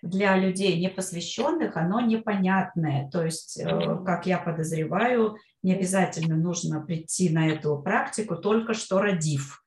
для 0.02 0.36
людей 0.36 0.80
непосвященных 0.80 1.76
оно 1.76 2.00
непонятное. 2.00 3.10
То 3.10 3.24
есть, 3.24 3.58
э, 3.58 3.98
как 4.04 4.26
я 4.26 4.38
подозреваю, 4.38 5.36
не 5.62 5.74
обязательно 5.74 6.36
нужно 6.36 6.80
прийти 6.80 7.30
на 7.30 7.48
эту 7.48 7.78
практику, 7.78 8.36
только 8.36 8.74
что 8.74 9.00
родив. 9.00 9.62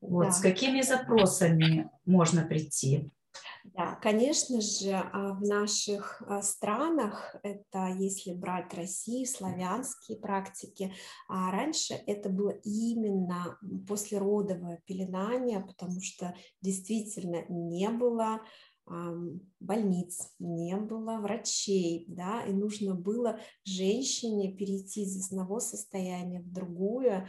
Вот 0.00 0.26
да. 0.26 0.32
с 0.32 0.40
какими 0.40 0.82
запросами 0.82 1.90
можно 2.04 2.42
прийти? 2.42 3.10
Да, 3.74 3.96
конечно 3.96 4.60
же, 4.60 4.92
а, 4.92 5.34
в 5.34 5.42
наших 5.42 6.22
а, 6.26 6.40
странах, 6.40 7.36
это 7.42 7.88
если 7.98 8.32
брать 8.32 8.72
Россию, 8.74 9.26
славянские 9.26 10.18
практики, 10.18 10.94
а 11.28 11.50
раньше 11.50 11.94
это 12.06 12.28
было 12.28 12.50
именно 12.64 13.58
послеродовое 13.88 14.80
пеленание, 14.86 15.60
потому 15.60 16.00
что 16.00 16.34
действительно 16.62 17.44
не 17.48 17.88
было 17.88 18.40
больниц, 18.86 20.32
не 20.38 20.76
было 20.76 21.18
врачей, 21.18 22.04
да, 22.08 22.44
и 22.44 22.52
нужно 22.52 22.94
было 22.94 23.40
женщине 23.64 24.52
перейти 24.52 25.02
из 25.02 25.26
одного 25.26 25.58
состояния 25.60 26.40
в 26.40 26.52
другое, 26.52 27.28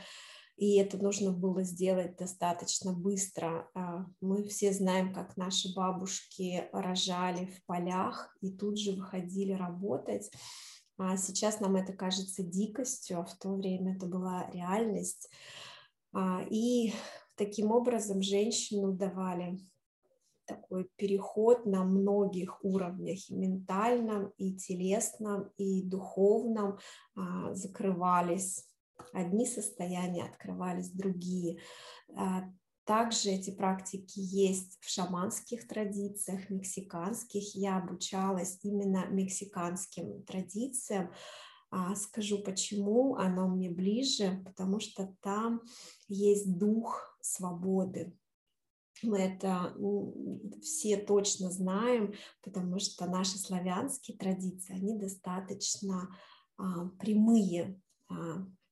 и 0.57 0.75
это 0.77 0.97
нужно 0.97 1.31
было 1.31 1.63
сделать 1.63 2.17
достаточно 2.17 2.91
быстро. 2.91 3.69
А, 3.75 4.05
мы 4.21 4.43
все 4.43 4.73
знаем, 4.73 5.13
как 5.13 5.37
наши 5.37 5.73
бабушки 5.75 6.67
рожали 6.71 7.45
в 7.45 7.63
полях 7.65 8.35
и 8.41 8.51
тут 8.51 8.79
же 8.79 8.93
выходили 8.93 9.53
работать. 9.53 10.31
А 10.97 11.15
сейчас 11.15 11.59
нам 11.59 11.75
это 11.75 11.93
кажется 11.93 12.41
дикостью, 12.41 13.19
а 13.19 13.25
в 13.25 13.37
то 13.37 13.53
время 13.53 13.95
это 13.95 14.07
была 14.07 14.49
реальность. 14.51 15.29
А, 16.11 16.41
и 16.49 16.91
таким 17.35 17.71
образом 17.71 18.23
женщину 18.23 18.93
давали 18.93 19.59
такой 20.47 20.89
переход 20.95 21.65
на 21.65 21.83
многих 21.83 22.63
уровнях, 22.63 23.29
и 23.29 23.35
ментальном, 23.35 24.33
и 24.37 24.55
телесном, 24.55 25.51
и 25.57 25.83
духовном, 25.83 26.79
закрывались 27.51 28.65
одни 29.13 29.45
состояния, 29.45 30.23
открывались 30.23 30.91
другие. 30.91 31.59
А, 32.15 32.43
также 32.85 33.29
эти 33.31 33.51
практики 33.51 34.19
есть 34.19 34.77
в 34.79 34.89
шаманских 34.89 35.67
традициях, 35.67 36.49
мексиканских. 36.49 37.55
Я 37.55 37.77
обучалась 37.77 38.59
именно 38.63 39.05
мексиканским 39.07 40.23
традициям. 40.23 41.11
А, 41.69 41.95
скажу 41.95 42.41
почему, 42.41 43.15
оно 43.15 43.47
мне 43.47 43.69
ближе, 43.69 44.41
потому 44.45 44.79
что 44.79 45.13
там 45.21 45.61
есть 46.07 46.57
дух 46.57 47.17
свободы. 47.21 48.17
Мы 49.03 49.19
это 49.19 49.75
все 50.61 50.97
точно 50.97 51.51
знаем, 51.51 52.13
потому 52.43 52.79
что 52.79 53.05
наши 53.05 53.37
славянские 53.37 54.17
традиции, 54.17 54.75
они 54.75 54.97
достаточно 54.97 56.09
а, 56.57 56.87
прямые, 56.99 57.79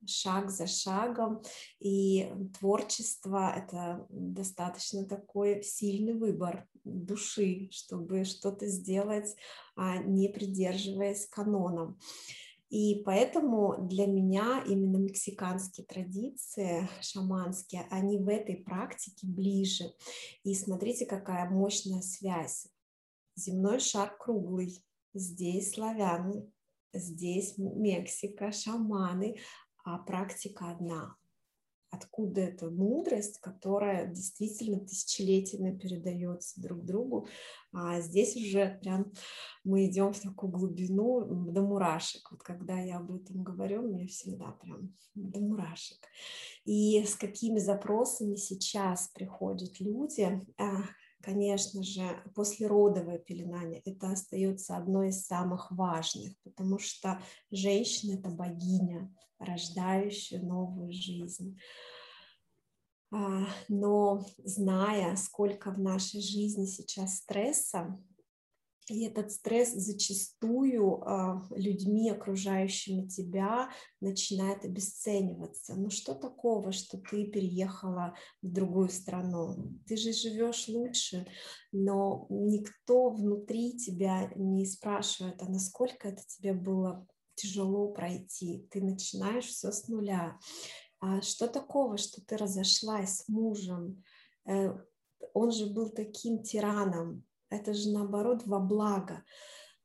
шаг 0.07 0.51
за 0.51 0.67
шагом, 0.67 1.41
и 1.79 2.31
творчество— 2.57 3.53
это 3.55 4.05
достаточно 4.09 5.05
такой 5.05 5.63
сильный 5.63 6.13
выбор 6.13 6.67
души, 6.83 7.69
чтобы 7.71 8.23
что-то 8.23 8.67
сделать, 8.67 9.35
а 9.75 9.97
не 9.97 10.29
придерживаясь 10.29 11.27
канонам. 11.27 11.99
И 12.75 13.03
поэтому 13.05 13.87
для 13.87 14.05
меня 14.05 14.61
именно 14.67 14.97
мексиканские 14.97 15.85
традиции, 15.85 16.89
шаманские, 16.99 17.87
они 17.89 18.17
в 18.17 18.27
этой 18.27 18.57
практике 18.57 19.27
ближе. 19.27 19.93
И 20.43 20.53
смотрите, 20.53 21.05
какая 21.05 21.49
мощная 21.49 22.01
связь. 22.01 22.67
Земной 23.37 23.79
шар 23.79 24.13
круглый, 24.17 24.83
здесь 25.13 25.71
славяне, 25.71 26.51
здесь 26.91 27.53
Мексика, 27.57 28.51
шаманы, 28.51 29.37
а 29.85 29.97
практика 29.99 30.71
одна. 30.71 31.15
Откуда 31.95 32.41
эта 32.41 32.69
мудрость, 32.69 33.39
которая 33.39 34.07
действительно 34.07 34.79
тысячелетиями 34.79 35.77
передается 35.77 36.61
друг 36.61 36.83
другу. 36.83 37.27
А 37.73 38.01
здесь 38.01 38.35
уже 38.35 38.79
прям 38.81 39.11
мы 39.63 39.85
идем 39.85 40.13
в 40.13 40.19
такую 40.19 40.51
глубину 40.51 41.25
до 41.25 41.61
мурашек. 41.61 42.29
Вот 42.31 42.43
когда 42.43 42.79
я 42.79 42.97
об 42.97 43.13
этом 43.13 43.43
говорю, 43.43 43.81
мне 43.81 44.07
всегда 44.07 44.51
прям 44.61 44.93
до 45.15 45.39
мурашек. 45.39 45.99
И 46.65 47.03
с 47.03 47.15
какими 47.15 47.59
запросами 47.59 48.35
сейчас 48.35 49.09
приходят 49.09 49.79
люди, 49.79 50.41
а, 50.57 50.83
конечно 51.25 51.81
же, 51.83 52.21
послеродовое 52.35 53.17
пеленание, 53.17 53.81
это 53.83 54.11
остается 54.11 54.77
одной 54.77 55.09
из 55.09 55.25
самых 55.25 55.71
важных, 55.71 56.33
потому 56.43 56.77
что 56.77 57.19
женщина– 57.49 58.13
это 58.19 58.29
богиня, 58.29 59.11
рождающая 59.39 60.39
новую 60.41 60.91
жизнь. 60.93 61.59
А, 63.11 63.47
но 63.67 64.23
зная, 64.37 65.15
сколько 65.15 65.71
в 65.71 65.79
нашей 65.79 66.21
жизни 66.21 66.65
сейчас 66.65 67.17
стресса, 67.17 67.99
и 68.87 69.05
этот 69.05 69.31
стресс 69.31 69.73
зачастую 69.73 71.01
э, 71.01 71.41
людьми, 71.55 72.11
окружающими 72.11 73.07
тебя, 73.07 73.69
начинает 73.99 74.63
обесцениваться. 74.63 75.75
Ну 75.75 75.89
что 75.89 76.13
такого, 76.13 76.71
что 76.71 76.99
ты 76.99 77.25
переехала 77.25 78.15
в 78.43 78.51
другую 78.51 78.89
страну? 78.89 79.73
Ты 79.87 79.97
же 79.97 80.13
живешь 80.13 80.67
лучше, 80.67 81.25
но 81.71 82.27
никто 82.29 83.09
внутри 83.09 83.77
тебя 83.77 84.31
не 84.35 84.67
спрашивает, 84.67 85.41
а 85.41 85.49
насколько 85.49 86.09
это 86.09 86.21
тебе 86.27 86.53
было 86.53 87.07
тяжело 87.33 87.87
пройти. 87.91 88.67
Ты 88.71 88.81
начинаешь 88.81 89.45
все 89.45 89.71
с 89.71 89.87
нуля. 89.87 90.37
А 90.99 91.21
что 91.21 91.47
такого, 91.47 91.97
что 91.97 92.21
ты 92.23 92.37
разошлась 92.37 93.17
с 93.17 93.27
мужем? 93.27 94.03
Э, 94.47 94.77
он 95.33 95.51
же 95.51 95.65
был 95.65 95.89
таким 95.89 96.43
тираном, 96.43 97.25
это 97.55 97.73
же 97.73 97.91
наоборот 97.91 98.43
во 98.45 98.59
благо, 98.59 99.23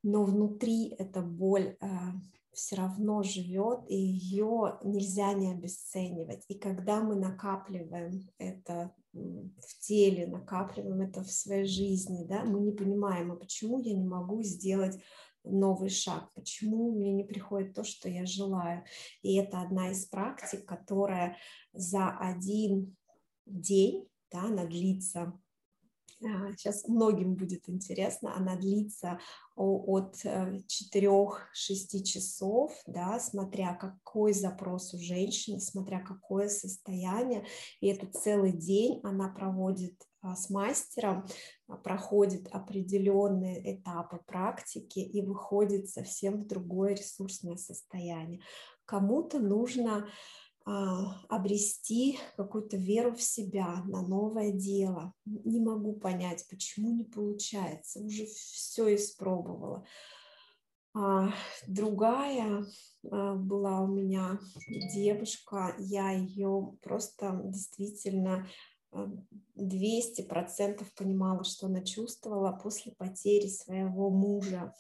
но 0.02 0.24
внутри 0.24 0.94
эта 0.98 1.22
боль 1.22 1.76
э, 1.80 1.86
все 2.52 2.76
равно 2.76 3.22
живет, 3.22 3.80
и 3.88 3.96
ее 3.96 4.78
нельзя 4.82 5.32
не 5.32 5.52
обесценивать. 5.52 6.44
И 6.48 6.54
когда 6.54 7.00
мы 7.00 7.16
накапливаем 7.16 8.28
это 8.38 8.92
в 9.12 9.78
теле, 9.80 10.26
накапливаем 10.26 11.00
это 11.00 11.22
в 11.22 11.30
своей 11.30 11.64
жизни, 11.64 12.24
да, 12.24 12.44
мы 12.44 12.60
не 12.60 12.72
понимаем, 12.72 13.32
а 13.32 13.36
почему 13.36 13.80
я 13.80 13.94
не 13.94 14.04
могу 14.04 14.42
сделать 14.42 15.00
новый 15.44 15.88
шаг, 15.88 16.30
почему 16.34 16.92
мне 16.92 17.12
не 17.12 17.24
приходит 17.24 17.74
то, 17.74 17.82
что 17.82 18.08
я 18.08 18.26
желаю. 18.26 18.84
И 19.22 19.36
это 19.36 19.60
одна 19.60 19.90
из 19.90 20.04
практик, 20.06 20.66
которая 20.66 21.36
за 21.72 22.10
один 22.10 22.96
день, 23.46 24.06
да, 24.30 24.44
она 24.44 24.66
длится 24.66 25.32
сейчас 26.20 26.84
а, 26.84 26.92
многим 26.92 27.34
будет 27.34 27.68
интересно, 27.68 28.36
она 28.36 28.56
длится 28.56 29.18
от 29.56 30.16
4-6 30.24 30.66
э, 30.94 32.02
часов, 32.02 32.72
да, 32.86 33.18
смотря 33.18 33.74
какой 33.74 34.32
запрос 34.32 34.94
у 34.94 34.98
женщины, 34.98 35.60
смотря 35.60 36.00
какое 36.00 36.48
состояние, 36.48 37.44
и 37.80 37.88
это 37.88 38.06
целый 38.06 38.52
день 38.52 39.00
она 39.02 39.28
проводит 39.28 39.94
а, 40.22 40.36
с 40.36 40.50
мастером, 40.50 41.26
а, 41.66 41.76
проходит 41.76 42.48
определенные 42.48 43.76
этапы 43.76 44.20
практики 44.26 44.98
и 44.98 45.22
выходит 45.22 45.88
совсем 45.88 46.42
в 46.42 46.46
другое 46.46 46.94
ресурсное 46.94 47.56
состояние. 47.56 48.40
Кому-то 48.84 49.38
нужно 49.38 50.08
обрести 50.64 52.18
какую-то 52.36 52.76
веру 52.76 53.14
в 53.14 53.22
себя, 53.22 53.82
на 53.86 54.02
новое 54.02 54.52
дело. 54.52 55.14
Не 55.24 55.60
могу 55.60 55.94
понять, 55.94 56.46
почему 56.48 56.90
не 56.92 57.04
получается. 57.04 58.00
Уже 58.00 58.26
все 58.26 58.94
испробовала. 58.94 59.84
А, 60.92 61.32
другая 61.68 62.66
а, 63.10 63.34
была 63.36 63.80
у 63.80 63.86
меня 63.86 64.40
девушка, 64.94 65.74
я 65.78 66.10
ее 66.10 66.76
просто 66.82 67.40
действительно 67.44 68.46
200 69.54 70.22
процентов 70.22 70.92
понимала, 70.94 71.44
что 71.44 71.66
она 71.66 71.82
чувствовала 71.82 72.50
после 72.52 72.92
потери 72.92 73.46
своего 73.46 74.10
мужа. 74.10 74.74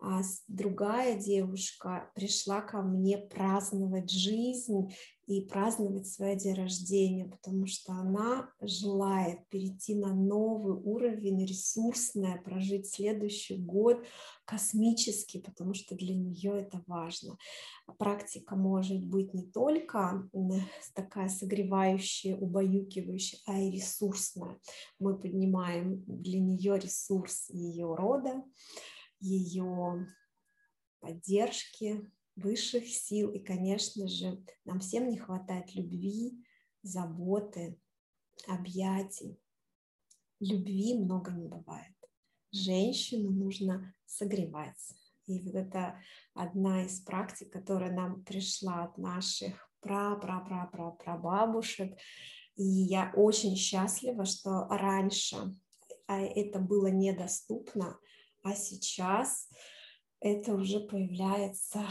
А 0.00 0.20
другая 0.48 1.18
девушка 1.18 2.10
пришла 2.14 2.60
ко 2.60 2.82
мне 2.82 3.16
праздновать 3.16 4.10
жизнь 4.10 4.94
и 5.26 5.40
праздновать 5.40 6.06
свой 6.06 6.36
день 6.36 6.54
рождения, 6.54 7.24
потому 7.24 7.66
что 7.66 7.92
она 7.92 8.50
желает 8.60 9.48
перейти 9.48 9.94
на 9.94 10.14
новый 10.14 10.74
уровень, 10.74 11.44
ресурсное, 11.46 12.40
прожить 12.42 12.86
следующий 12.86 13.56
год 13.56 14.04
космический, 14.44 15.40
потому 15.40 15.72
что 15.74 15.94
для 15.94 16.14
нее 16.14 16.60
это 16.60 16.82
важно. 16.86 17.38
Практика 17.98 18.56
может 18.56 19.04
быть 19.04 19.32
не 19.32 19.42
только 19.42 20.28
такая 20.94 21.28
согревающая, 21.28 22.36
убаюкивающая, 22.36 23.40
а 23.46 23.58
и 23.58 23.70
ресурсная. 23.70 24.58
Мы 24.98 25.18
поднимаем 25.18 26.04
для 26.06 26.40
нее 26.40 26.78
ресурс 26.78 27.48
ее 27.48 27.94
рода, 27.94 28.42
ее 29.20 30.06
поддержки, 31.00 32.10
высших 32.36 32.88
сил. 32.88 33.30
И, 33.30 33.38
конечно 33.38 34.08
же, 34.08 34.42
нам 34.64 34.80
всем 34.80 35.08
не 35.08 35.18
хватает 35.18 35.74
любви, 35.74 36.44
заботы, 36.82 37.78
объятий. 38.46 39.38
Любви 40.40 40.98
много 40.98 41.30
не 41.32 41.46
бывает. 41.46 41.94
женщину 42.52 43.30
нужно 43.30 43.94
согревать. 44.04 44.94
И 45.26 45.40
вот 45.40 45.54
это 45.54 45.98
одна 46.34 46.84
из 46.84 47.00
практик, 47.00 47.50
которая 47.52 47.92
нам 47.92 48.22
пришла 48.24 48.84
от 48.84 48.98
наших 48.98 49.70
пра-пра-пра-пра-прабабушек. 49.80 51.98
И 52.56 52.62
я 52.62 53.12
очень 53.16 53.56
счастлива, 53.56 54.24
что 54.24 54.66
раньше 54.68 55.36
а, 56.06 56.20
это 56.20 56.58
было 56.58 56.88
недоступно, 56.88 57.98
а 58.42 58.54
сейчас 58.54 59.48
это 60.20 60.54
уже 60.54 60.80
появляется 60.80 61.84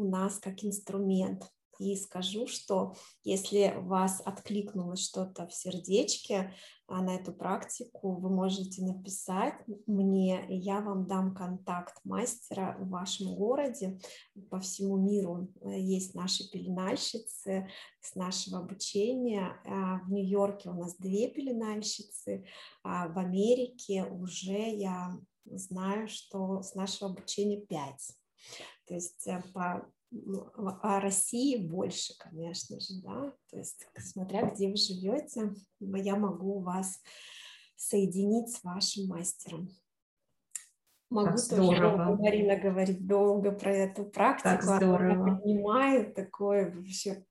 у 0.00 0.08
нас 0.08 0.38
как 0.38 0.64
инструмент 0.64 1.44
и 1.78 1.96
скажу, 1.96 2.46
что 2.46 2.94
если 3.24 3.74
вас 3.78 4.20
откликнулось 4.24 5.04
что-то 5.04 5.46
в 5.46 5.54
сердечке 5.54 6.54
а 6.92 7.02
на 7.02 7.14
эту 7.14 7.32
практику, 7.32 8.16
вы 8.16 8.30
можете 8.30 8.82
написать 8.82 9.54
мне, 9.86 10.44
и 10.48 10.56
я 10.56 10.80
вам 10.80 11.06
дам 11.06 11.36
контакт 11.36 11.94
мастера 12.02 12.76
в 12.80 12.88
вашем 12.88 13.32
городе. 13.36 14.00
По 14.50 14.58
всему 14.58 14.96
миру 14.96 15.48
э, 15.62 15.78
есть 15.78 16.16
наши 16.16 16.50
пеленальщицы 16.50 17.68
с 18.00 18.16
нашего 18.16 18.58
обучения. 18.58 19.56
А 19.64 20.00
в 20.00 20.10
Нью-Йорке 20.10 20.70
у 20.70 20.74
нас 20.74 20.96
две 20.96 21.30
пеленальщицы, 21.30 22.44
а 22.82 23.06
в 23.06 23.18
Америке 23.18 24.04
уже 24.04 24.74
я 24.74 25.16
знаю, 25.44 26.08
что 26.08 26.60
с 26.60 26.74
нашего 26.74 27.12
обучения 27.12 27.60
пять. 27.60 28.16
То 28.90 28.94
есть 28.96 29.28
э, 29.28 29.40
по 29.54 29.86
о 30.82 30.98
России 30.98 31.56
больше, 31.56 32.14
конечно 32.18 32.80
же, 32.80 33.00
да, 33.04 33.32
то 33.48 33.56
есть 33.56 33.86
смотря 33.96 34.42
где 34.50 34.68
вы 34.68 34.74
живете, 34.74 35.54
я 35.78 36.16
могу 36.16 36.58
вас 36.58 37.00
соединить 37.76 38.50
с 38.50 38.64
вашим 38.64 39.06
мастером. 39.06 39.68
Могу 41.10 41.28
как 41.28 41.36
тоже 41.36 41.76
здорово. 41.76 42.16
Марина 42.16 42.56
говорить 42.56 43.06
долго 43.06 43.52
про 43.52 43.72
эту 43.72 44.04
практику, 44.04 44.48
как 44.48 44.62
здорово. 44.64 45.12
она 45.12 45.36
поднимает 45.36 46.16
такой 46.16 46.72
вообще 46.72 47.24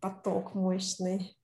поток 0.00 0.54
мощный. 0.54 1.38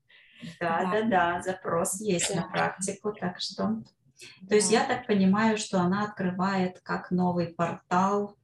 Да, 0.61 0.83
да, 0.83 0.91
да, 0.91 1.09
да, 1.09 1.43
запрос 1.43 1.99
есть 2.03 2.35
да. 2.35 2.43
на 2.43 2.49
практику, 2.51 3.15
так 3.15 3.41
что... 3.41 3.63
То 3.63 4.49
да. 4.49 4.57
есть 4.57 4.71
я 4.71 4.85
так 4.87 5.07
понимаю, 5.07 5.57
что 5.57 5.81
она 5.81 6.05
открывает 6.05 6.81
как 6.81 7.11
новый 7.11 7.47
портал. 7.47 8.37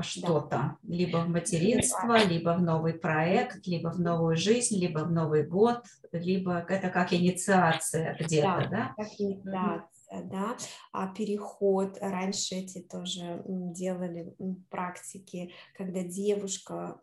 Что-то, 0.00 0.48
да. 0.50 0.76
либо 0.82 1.18
в 1.18 1.28
материнство, 1.28 2.16
либо 2.24 2.54
в 2.54 2.62
новый 2.62 2.94
проект, 2.94 3.66
либо 3.66 3.88
в 3.88 4.00
новую 4.00 4.36
жизнь, 4.36 4.78
либо 4.78 5.00
в 5.00 5.10
Новый 5.10 5.46
год, 5.46 5.84
либо 6.12 6.64
это 6.68 6.90
как 6.90 7.12
инициация 7.12 8.16
где-то, 8.18 8.68
да? 8.70 8.70
да? 8.70 8.94
Как 8.96 9.08
инициация 9.18 9.99
да, 10.10 10.56
а 10.92 11.06
переход, 11.14 11.98
раньше 12.00 12.56
эти 12.56 12.80
тоже 12.80 13.42
делали 13.46 14.34
практики, 14.68 15.52
когда 15.76 16.02
девушка, 16.02 17.00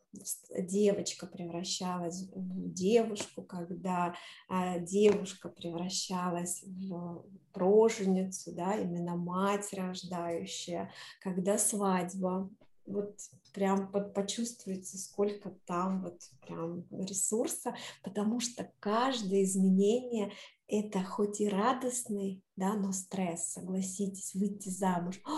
девочка 0.60 1.26
превращалась 1.26 2.30
в 2.34 2.74
девушку, 2.74 3.44
когда 3.44 4.14
а, 4.50 4.80
девушка 4.80 5.50
превращалась 5.50 6.64
в 6.64 7.26
роженицу, 7.54 8.54
да, 8.54 8.76
именно 8.76 9.16
мать 9.16 9.74
рождающая, 9.74 10.92
когда 11.22 11.58
свадьба, 11.58 12.50
вот 12.86 13.20
прям 13.54 13.90
вот 13.92 14.14
почувствуете, 14.14 14.98
сколько 14.98 15.52
там 15.66 16.04
вот 16.04 16.22
прям 16.46 16.86
ресурса, 16.92 17.76
потому 18.04 18.40
что 18.40 18.72
каждое 18.80 19.44
изменение 19.44 20.32
это 20.68 21.04
хоть 21.04 21.40
и 21.40 21.48
радостный, 21.48 22.44
да, 22.56 22.74
но 22.74 22.92
стресс, 22.92 23.48
согласитесь, 23.54 24.36
выйти 24.36 24.70
замуж. 24.70 25.22
О, 25.26 25.32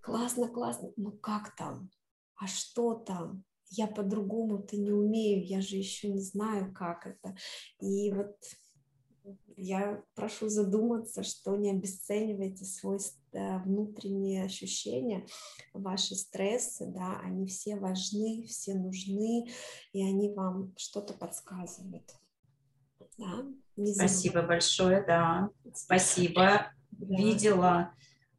классно, 0.00 0.48
классно, 0.48 0.92
ну 0.96 1.12
как 1.12 1.56
там? 1.56 1.90
А 2.36 2.46
что 2.46 2.94
там? 2.94 3.44
Я 3.68 3.88
по-другому-то 3.88 4.76
не 4.76 4.92
умею, 4.92 5.44
я 5.44 5.60
же 5.60 5.76
еще 5.76 6.08
не 6.08 6.20
знаю, 6.20 6.72
как 6.72 7.06
это. 7.06 7.36
И 7.80 8.12
вот 8.12 8.36
я 9.56 10.04
прошу 10.14 10.48
задуматься, 10.48 11.24
что 11.24 11.56
не 11.56 11.72
обесценивайте 11.72 12.64
свой 12.64 12.98
э, 13.32 13.58
внутренние 13.64 14.44
ощущения, 14.44 15.26
ваши 15.72 16.14
стрессы, 16.14 16.86
да, 16.86 17.18
они 17.24 17.46
все 17.46 17.76
важны, 17.76 18.44
все 18.46 18.74
нужны, 18.74 19.48
и 19.92 20.02
они 20.02 20.32
вам 20.32 20.74
что-то 20.76 21.14
подсказывают. 21.14 22.14
Да? 23.18 23.46
Спасибо 23.84 24.42
большое, 24.42 25.02
да, 25.02 25.50
спасибо. 25.74 26.72
Да. 26.90 27.16
Видела 27.16 27.92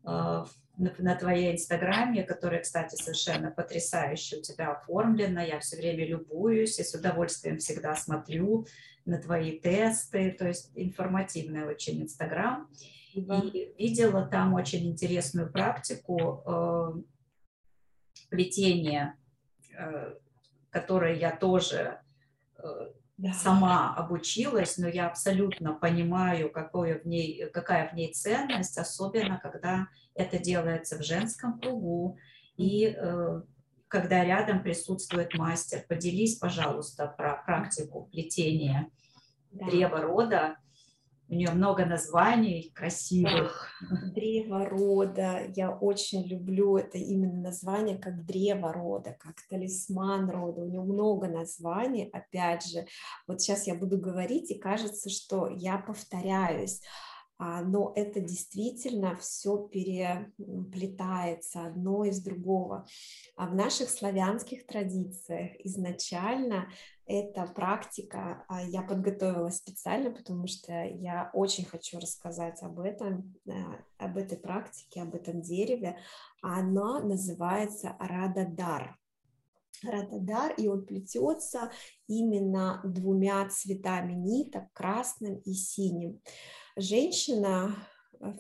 э, 0.04 0.46
на, 0.78 0.94
на 0.98 1.16
твоей 1.16 1.54
инстаграме, 1.54 2.24
которая, 2.24 2.62
кстати, 2.62 2.96
совершенно 2.96 3.52
потрясающе 3.52 4.38
у 4.38 4.42
тебя 4.42 4.72
оформлена. 4.72 5.44
Я 5.44 5.60
все 5.60 5.78
время 5.78 6.08
любуюсь 6.08 6.80
и 6.80 6.84
с 6.84 6.94
удовольствием 6.94 7.58
всегда 7.58 7.96
смотрю 7.96 8.66
на 9.06 9.20
твои 9.20 9.60
тесты. 9.60 10.32
То 10.32 10.48
есть 10.48 10.72
информативный 10.76 11.66
очень 11.66 12.02
инстаграм. 12.02 12.68
Да. 13.16 13.40
И 13.40 13.74
видела 13.78 14.26
там 14.28 14.54
очень 14.54 14.88
интересную 14.88 15.52
практику 15.52 16.44
э, 16.46 16.94
плетения, 18.30 19.18
э, 19.78 20.14
которой 20.70 21.18
я 21.20 21.36
тоже 21.36 22.00
э, 22.58 22.64
да. 23.18 23.34
сама 23.34 23.96
обучилась, 23.96 24.78
но 24.78 24.88
я 24.88 25.08
абсолютно 25.08 25.74
понимаю, 25.74 26.52
какое 26.52 27.00
в 27.00 27.06
ней, 27.06 27.50
какая 27.52 27.90
в 27.90 27.94
ней 27.94 28.14
ценность, 28.14 28.78
особенно 28.78 29.40
когда 29.40 29.88
это 30.14 30.38
делается 30.40 30.98
в 30.98 31.04
женском 31.04 31.60
кругу 31.60 32.18
и 32.58 32.96
э, 32.96 33.42
когда 33.88 34.24
рядом 34.24 34.62
присутствует 34.62 35.34
мастер. 35.36 35.84
Поделись, 35.88 36.38
пожалуйста, 36.38 37.08
про 37.18 37.42
практику 37.46 38.08
плетения 38.12 38.90
да. 39.52 39.66
древа 39.66 40.02
рода 40.02 40.58
у 41.30 41.34
нее 41.34 41.52
много 41.52 41.86
названий 41.86 42.72
красивых. 42.74 43.70
Древо 44.14 44.66
рода. 44.66 45.42
Я 45.56 45.72
очень 45.72 46.26
люблю 46.26 46.78
это 46.78 46.98
именно 46.98 47.42
название 47.42 47.98
как 47.98 48.26
древо 48.26 48.72
рода, 48.72 49.16
как 49.20 49.36
талисман 49.50 50.30
рода. 50.30 50.62
У 50.62 50.70
нее 50.70 50.82
много 50.82 51.28
названий. 51.28 52.10
Опять 52.14 52.66
же, 52.66 52.88
вот 53.28 53.42
сейчас 53.42 53.68
я 53.68 53.76
буду 53.76 53.98
говорить, 53.98 54.52
и 54.52 54.60
кажется, 54.60 55.10
что 55.10 55.48
я 55.50 55.78
повторяюсь. 55.78 56.82
А, 57.40 57.62
но 57.62 57.94
это 57.96 58.20
действительно 58.20 59.16
все 59.16 59.68
переплетается 59.68 61.66
одно 61.66 62.04
из 62.04 62.22
другого. 62.22 62.88
А 63.36 63.48
в 63.48 63.56
наших 63.56 63.90
славянских 63.90 64.66
традициях 64.66 65.52
изначально 65.64 66.70
эта 67.06 67.46
практика, 67.46 68.44
а, 68.48 68.64
я 68.64 68.82
подготовила 68.82 69.50
специально, 69.50 70.12
потому 70.12 70.48
что 70.48 70.74
я 70.84 71.30
очень 71.34 71.66
хочу 71.66 72.00
рассказать 72.00 72.62
об 72.64 72.80
этом, 72.80 73.36
об 73.98 74.18
этой 74.18 74.38
практике, 74.38 75.02
об 75.02 75.14
этом 75.14 75.42
дереве. 75.42 75.98
Она 76.42 77.00
называется 77.02 77.96
Рададар. 78.00 78.98
Рададар, 79.84 80.54
и 80.54 80.68
он 80.68 80.86
плетется 80.86 81.72
именно 82.08 82.82
двумя 82.84 83.48
цветами 83.50 84.14
ниток, 84.14 84.72
красным 84.74 85.36
и 85.40 85.54
синим. 85.54 86.22
Женщина, 86.76 87.76
э, 88.20 88.34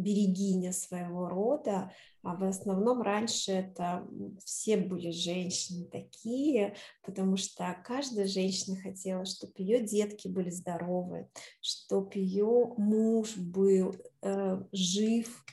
берегиня 0.00 0.72
своего 0.72 1.28
рода, 1.28 1.92
а 2.22 2.34
в 2.36 2.44
основном 2.44 3.02
раньше 3.02 3.52
это 3.52 4.06
все 4.44 4.76
были 4.76 5.10
женщины 5.10 5.86
такие, 5.86 6.74
потому 7.02 7.36
что 7.36 7.76
каждая 7.84 8.26
женщина 8.26 8.76
хотела, 8.80 9.24
чтобы 9.24 9.52
ее 9.56 9.80
детки 9.80 10.28
были 10.28 10.50
здоровы, 10.50 11.28
чтобы 11.60 12.12
ее 12.14 12.74
муж 12.76 13.36
был 13.36 13.94
э, 14.22 14.62
жив, 14.72 15.44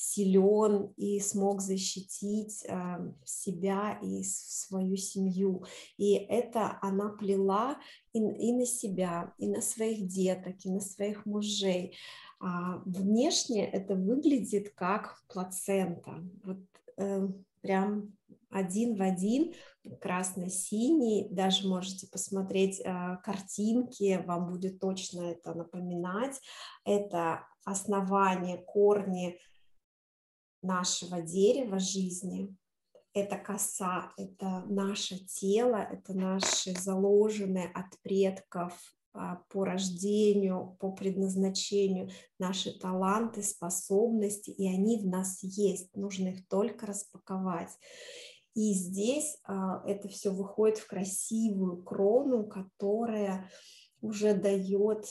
силен 0.00 0.94
и 0.96 1.18
смог 1.18 1.60
защитить 1.60 2.64
э, 2.68 3.12
себя 3.24 3.98
и 4.00 4.22
свою 4.22 4.96
семью. 4.96 5.64
И 5.96 6.14
это 6.14 6.78
она 6.80 7.08
плела 7.08 7.78
и, 8.12 8.20
и 8.20 8.52
на 8.52 8.64
себя, 8.64 9.34
и 9.38 9.48
на 9.48 9.60
своих 9.60 10.06
деток, 10.06 10.54
и 10.64 10.70
на 10.70 10.80
своих 10.80 11.26
мужей. 11.26 11.96
А 12.38 12.80
внешне 12.86 13.68
это 13.68 13.96
выглядит 13.96 14.70
как 14.70 15.20
плацента. 15.26 16.24
Вот 16.44 16.58
э, 16.96 17.28
прям 17.60 18.12
один 18.50 18.96
в 18.96 19.02
один, 19.02 19.52
красно-синий, 20.00 21.28
даже 21.32 21.66
можете 21.66 22.06
посмотреть 22.06 22.80
э, 22.80 23.16
картинки, 23.24 24.22
вам 24.24 24.46
будет 24.52 24.78
точно 24.78 25.22
это 25.22 25.54
напоминать. 25.54 26.40
Это 26.84 27.48
основание, 27.64 28.58
корни 28.58 29.40
нашего 30.62 31.22
дерева 31.22 31.78
жизни. 31.78 32.54
Это 33.14 33.36
коса, 33.36 34.12
это 34.16 34.64
наше 34.68 35.18
тело, 35.26 35.76
это 35.76 36.14
наши 36.14 36.72
заложенные 36.78 37.68
от 37.74 37.98
предков 38.02 38.74
а, 39.12 39.42
по 39.48 39.64
рождению, 39.64 40.76
по 40.78 40.92
предназначению, 40.92 42.10
наши 42.38 42.78
таланты, 42.78 43.42
способности, 43.42 44.50
и 44.50 44.68
они 44.68 45.00
в 45.00 45.06
нас 45.06 45.42
есть, 45.42 45.96
нужно 45.96 46.28
их 46.28 46.46
только 46.48 46.86
распаковать. 46.86 47.70
И 48.54 48.74
здесь 48.74 49.38
а, 49.44 49.82
это 49.86 50.08
все 50.08 50.30
выходит 50.30 50.78
в 50.78 50.86
красивую 50.86 51.82
крону, 51.82 52.46
которая 52.46 53.50
уже 54.00 54.34
дает 54.34 55.06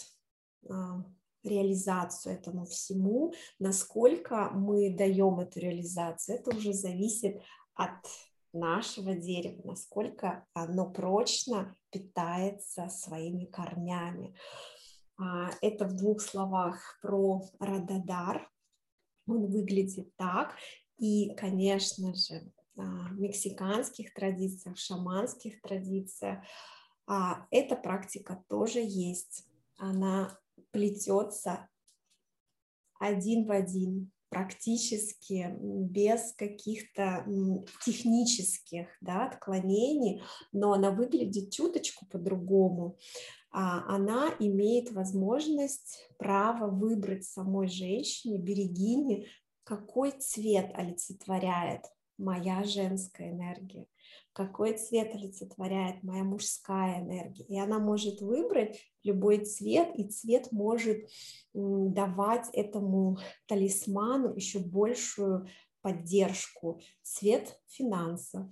а, 0.70 1.04
реализацию 1.48 2.36
этому 2.36 2.66
всему. 2.66 3.34
Насколько 3.60 4.50
мы 4.52 4.96
даем 4.96 5.40
эту 5.40 5.60
реализацию, 5.60 6.38
это 6.38 6.56
уже 6.56 6.74
зависит 6.74 7.42
от 7.74 8.06
нашего 8.54 9.16
дерева, 9.16 9.62
насколько 9.64 10.46
оно 10.54 10.90
прочно 10.90 11.76
питается 11.92 12.90
своими 12.90 13.46
корнями. 13.46 14.36
А, 15.20 15.50
это 15.62 15.86
в 15.86 15.96
двух 15.96 16.22
словах 16.22 17.00
про 17.02 17.42
Рададар. 17.60 18.50
Он 19.28 19.48
выглядит 19.48 20.16
так. 20.16 20.56
И, 20.98 21.34
конечно 21.36 22.14
же, 22.14 22.52
а, 22.78 23.10
в 23.10 23.20
мексиканских 23.20 24.14
традициях, 24.14 24.78
в 24.78 24.80
шаманских 24.80 25.62
традициях 25.62 26.44
а, 27.08 27.48
эта 27.52 27.76
практика 27.76 28.44
тоже 28.48 28.80
есть. 28.80 29.48
Она 29.78 30.38
плетется 30.71 31.69
один 32.99 33.45
в 33.45 33.51
один 33.51 34.12
практически 34.30 35.56
без 35.60 36.34
каких-то 36.34 37.25
технических 37.86 38.88
да, 39.01 39.27
отклонений, 39.27 40.21
но 40.51 40.73
она 40.73 40.91
выглядит 40.91 41.51
чуточку 41.51 42.06
по-другому. 42.08 42.97
А 43.51 43.95
она 43.95 44.36
имеет 44.39 44.91
возможность, 44.91 46.10
право 46.17 46.69
выбрать 46.69 47.23
самой 47.23 47.67
женщине, 47.69 48.38
берегине, 48.38 49.27
какой 49.63 50.12
цвет 50.12 50.71
олицетворяет 50.73 51.84
моя 52.17 52.63
женская 52.63 53.32
энергия, 53.32 53.88
какой 54.38 54.78
цвет 54.78 55.15
олицетворяет 55.15 56.04
моя 56.04 56.23
мужская 56.23 57.02
энергия. 57.02 57.43
И 57.45 57.60
она 57.60 57.80
может 57.80 58.21
выбрать 58.21 58.80
любой 59.02 59.43
цвет, 59.43 59.89
и 59.95 60.08
цвет 60.08 60.52
может 60.52 61.10
давать 61.56 62.47
этому 62.54 63.17
талисману 63.47 64.36
еще 64.36 64.60
большую 64.60 65.47
поддержку. 65.82 66.80
Цвет 67.02 67.60
финансов, 67.65 68.45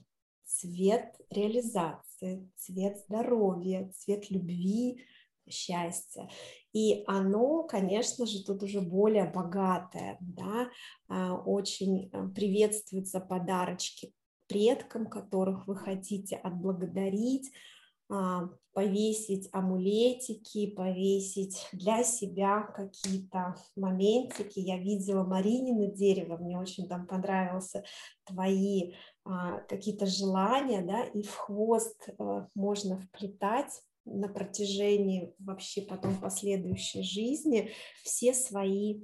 цвет 0.44 1.16
реализации, 1.30 2.50
цвет 2.56 2.98
здоровья, 3.08 3.92
цвет 3.96 4.32
любви, 4.32 5.06
счастья. 5.48 6.28
И 6.74 7.04
оно, 7.06 7.62
конечно 7.62 8.26
же, 8.26 8.44
тут 8.44 8.64
уже 8.64 8.82
более 8.82 9.26
богатое, 9.26 10.18
да, 10.20 10.68
а, 11.08 11.36
очень 11.36 12.10
э, 12.12 12.28
приветствуются 12.30 13.20
подарочки 13.20 14.16
предкам, 14.48 15.08
которых 15.08 15.68
вы 15.68 15.76
хотите 15.76 16.36
отблагодарить, 16.36 17.52
а, 18.08 18.50
повесить 18.74 19.50
амулетики, 19.52 20.68
повесить 20.68 21.68
для 21.72 22.04
себя 22.04 22.62
какие-то 22.62 23.56
моментики. 23.76 24.60
Я 24.60 24.78
видела 24.78 25.24
Маринина 25.24 25.88
дерево, 25.88 26.38
мне 26.38 26.60
очень 26.60 26.88
там 26.88 27.08
понравился 27.08 27.84
твои 28.26 28.94
а, 29.24 29.60
какие-то 29.62 30.06
желания, 30.06 30.82
да, 30.82 31.04
и 31.04 31.24
в 31.24 31.36
хвост 31.36 32.10
а, 32.20 32.48
можно 32.54 33.00
вплетать 33.00 33.82
на 34.06 34.28
протяжении 34.28 35.34
вообще 35.40 35.82
потом 35.82 36.16
последующей 36.18 37.02
жизни 37.02 37.72
все 38.04 38.36
свои 38.36 39.04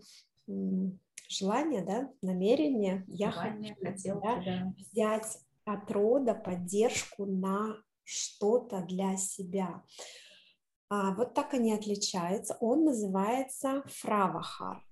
желания, 1.31 1.83
да, 1.83 2.09
намерения. 2.21 3.05
Я 3.07 3.31
хочу 3.31 4.21
да, 4.21 4.73
взять 4.77 5.39
от 5.65 5.89
рода 5.91 6.33
поддержку 6.33 7.25
на 7.25 7.77
что-то 8.03 8.81
для 8.81 9.15
себя. 9.17 9.83
А, 10.89 11.13
вот 11.15 11.33
так 11.33 11.53
они 11.53 11.73
отличаются. 11.73 12.57
Он 12.59 12.83
называется 12.85 13.83
фравахар. 13.87 14.85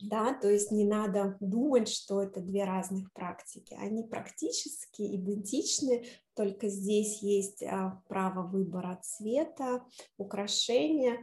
Да, 0.00 0.32
то 0.32 0.48
есть 0.48 0.70
не 0.70 0.84
надо 0.84 1.36
думать, 1.40 1.88
что 1.88 2.22
это 2.22 2.40
две 2.40 2.64
разных 2.64 3.12
практики. 3.12 3.74
Они 3.80 4.04
практически 4.04 5.02
идентичны, 5.16 6.04
только 6.34 6.68
здесь 6.68 7.20
есть 7.20 7.64
а, 7.64 8.00
право 8.06 8.46
выбора 8.46 9.00
цвета, 9.02 9.84
украшения. 10.16 11.18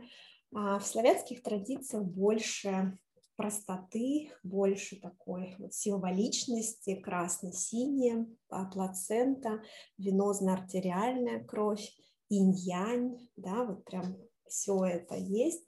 А 0.53 0.79
в 0.79 0.85
славянских 0.85 1.41
традициях 1.41 2.03
больше 2.03 2.97
простоты, 3.35 4.31
больше 4.43 4.99
такой 4.99 5.55
вот 5.59 5.73
символичности, 5.73 6.95
красно-синяя, 6.95 8.27
плацента, 8.71 9.61
венозно-артериальная 9.97 11.43
кровь, 11.43 11.91
инь-янь, 12.29 13.29
да, 13.35 13.65
вот 13.65 13.83
прям 13.85 14.17
все 14.47 14.83
это 14.85 15.15
есть. 15.15 15.65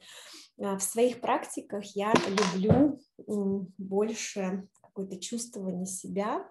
А 0.59 0.77
в 0.77 0.83
своих 0.83 1.21
практиках 1.21 1.83
я 1.95 2.13
люблю 2.55 2.99
больше 3.77 4.67
какое-то 4.81 5.19
чувствование 5.19 5.85
себя, 5.85 6.49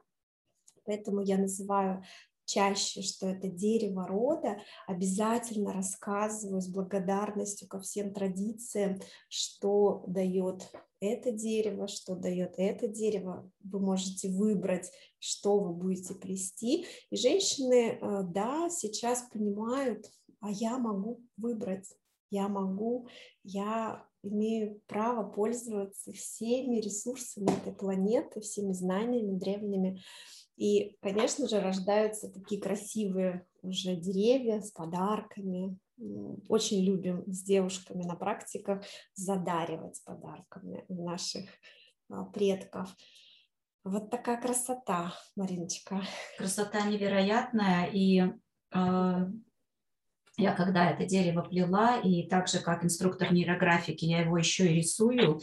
поэтому 0.85 1.21
я 1.23 1.39
называю 1.39 2.05
чаще, 2.47 3.03
что 3.03 3.29
это 3.29 3.49
дерево 3.49 4.07
рода, 4.07 4.59
обязательно 4.87 5.73
рассказываю 5.73 6.63
с 6.63 6.69
благодарностью 6.69 7.69
ко 7.69 7.81
всем 7.81 8.15
традициям, 8.15 9.01
что 9.29 10.05
дает 10.07 10.71
это 11.01 11.31
дерево, 11.31 11.89
что 11.89 12.15
дает 12.15 12.55
это 12.57 12.89
дерево. 12.89 13.51
Вы 13.63 13.81
можете 13.81 14.31
выбрать, 14.31 14.91
что 15.19 15.59
вы 15.59 15.75
будете 15.75 16.15
плести. 16.15 16.87
И 17.11 17.17
женщины, 17.17 17.99
э, 18.01 18.23
да, 18.23 18.71
сейчас 18.71 19.29
понимают, 19.31 20.11
а 20.41 20.51
я 20.51 20.79
могу 20.79 21.21
выбрать, 21.37 21.89
я 22.31 22.49
могу, 22.49 23.09
я 23.43 24.07
имею 24.23 24.81
право 24.87 25.29
пользоваться 25.29 26.13
всеми 26.13 26.81
ресурсами 26.81 27.51
этой 27.61 27.73
планеты, 27.73 28.41
всеми 28.41 28.73
знаниями 28.73 29.39
древними. 29.39 30.03
И, 30.57 30.97
конечно 31.03 31.49
же, 31.49 31.61
рождаются 31.61 32.33
такие 32.33 32.61
красивые 32.61 33.47
уже 33.63 33.95
деревья 33.95 34.61
с 34.61 34.71
подарками. 34.71 35.79
Очень 36.49 36.83
любим 36.85 37.25
с 37.27 37.43
девушками 37.43 38.05
на 38.05 38.17
практиках 38.17 38.83
задаривать 39.15 40.03
подарками 40.05 40.85
наших 40.89 41.49
а, 42.11 42.25
предков. 42.25 42.95
Вот 43.85 44.11
такая 44.11 44.41
красота, 44.41 45.15
Мариночка. 45.37 46.03
Красота 46.39 46.83
невероятная. 46.83 47.87
И 47.93 48.21
э, 48.21 49.27
я 50.39 50.55
когда 50.55 50.91
это 50.91 51.07
дерево 51.07 51.43
плела, 51.43 52.01
и 52.01 52.29
так 52.29 52.49
же, 52.49 52.59
как 52.59 52.85
инструктор 52.85 53.33
нейрографики, 53.33 54.05
я 54.05 54.23
его 54.23 54.37
еще 54.37 54.67
и 54.67 54.75
рисую, 54.75 55.41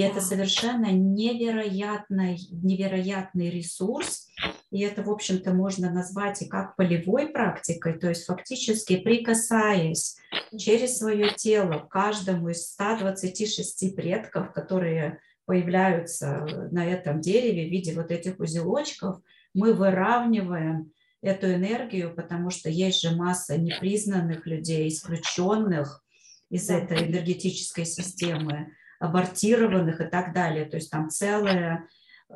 и 0.00 0.02
это 0.02 0.22
совершенно 0.22 0.90
невероятный, 0.90 2.38
невероятный 2.50 3.50
ресурс. 3.50 4.28
И 4.70 4.80
это, 4.80 5.02
в 5.02 5.10
общем-то, 5.10 5.52
можно 5.52 5.92
назвать 5.92 6.40
и 6.40 6.48
как 6.48 6.74
полевой 6.76 7.26
практикой, 7.28 7.98
то 7.98 8.08
есть 8.08 8.24
фактически 8.24 8.96
прикасаясь 8.96 10.16
через 10.56 10.96
свое 10.96 11.34
тело 11.34 11.80
к 11.80 11.90
каждому 11.90 12.48
из 12.48 12.66
126 12.70 13.94
предков, 13.94 14.54
которые 14.54 15.18
появляются 15.44 16.46
на 16.70 16.86
этом 16.86 17.20
дереве 17.20 17.66
в 17.66 17.70
виде 17.70 17.92
вот 17.92 18.10
этих 18.10 18.40
узелочков, 18.40 19.20
мы 19.52 19.74
выравниваем 19.74 20.92
эту 21.20 21.52
энергию, 21.52 22.14
потому 22.16 22.48
что 22.48 22.70
есть 22.70 23.02
же 23.02 23.14
масса 23.14 23.58
непризнанных 23.58 24.46
людей, 24.46 24.88
исключенных 24.88 26.02
из 26.48 26.70
этой 26.70 27.06
энергетической 27.06 27.84
системы 27.84 28.72
абортированных 29.00 30.00
и 30.00 30.04
так 30.04 30.32
далее. 30.32 30.66
То 30.66 30.76
есть 30.76 30.90
там 30.90 31.10
целая 31.10 31.88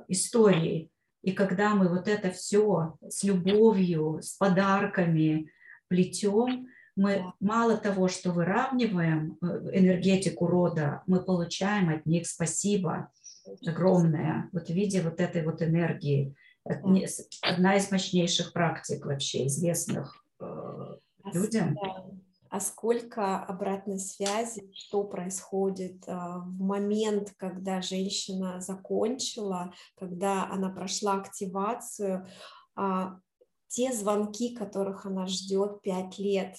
история. 0.08 0.88
И 1.22 1.32
когда 1.32 1.74
мы 1.74 1.88
вот 1.88 2.08
это 2.08 2.30
все 2.30 2.96
с 3.08 3.22
любовью, 3.22 4.18
с 4.20 4.32
подарками 4.32 5.50
плетем, 5.88 6.66
мы 6.96 7.32
мало 7.40 7.76
того, 7.76 8.08
что 8.08 8.30
выравниваем 8.30 9.36
э, 9.40 9.46
энергетику 9.72 10.46
рода, 10.46 11.02
мы 11.06 11.22
получаем 11.22 11.90
от 11.90 12.06
них 12.06 12.26
спасибо 12.26 13.10
огромное 13.66 14.48
вот 14.52 14.68
в 14.68 14.72
виде 14.72 15.02
вот 15.02 15.20
этой 15.20 15.44
вот 15.44 15.60
энергии. 15.60 16.34
Одна 16.64 17.76
из 17.76 17.90
мощнейших 17.90 18.52
практик 18.52 19.04
вообще 19.04 19.46
известных 19.46 20.24
э, 20.40 20.96
людям 21.32 21.76
а 22.54 22.60
сколько 22.60 23.36
обратной 23.36 23.98
связи, 23.98 24.70
что 24.72 25.02
происходит 25.02 26.04
а, 26.06 26.38
в 26.38 26.60
момент, 26.60 27.32
когда 27.36 27.82
женщина 27.82 28.60
закончила, 28.60 29.74
когда 29.96 30.48
она 30.48 30.70
прошла 30.70 31.14
активацию, 31.14 32.28
а, 32.76 33.18
те 33.66 33.92
звонки, 33.92 34.54
которых 34.54 35.04
она 35.04 35.26
ждет 35.26 35.82
пять 35.82 36.16
лет, 36.20 36.54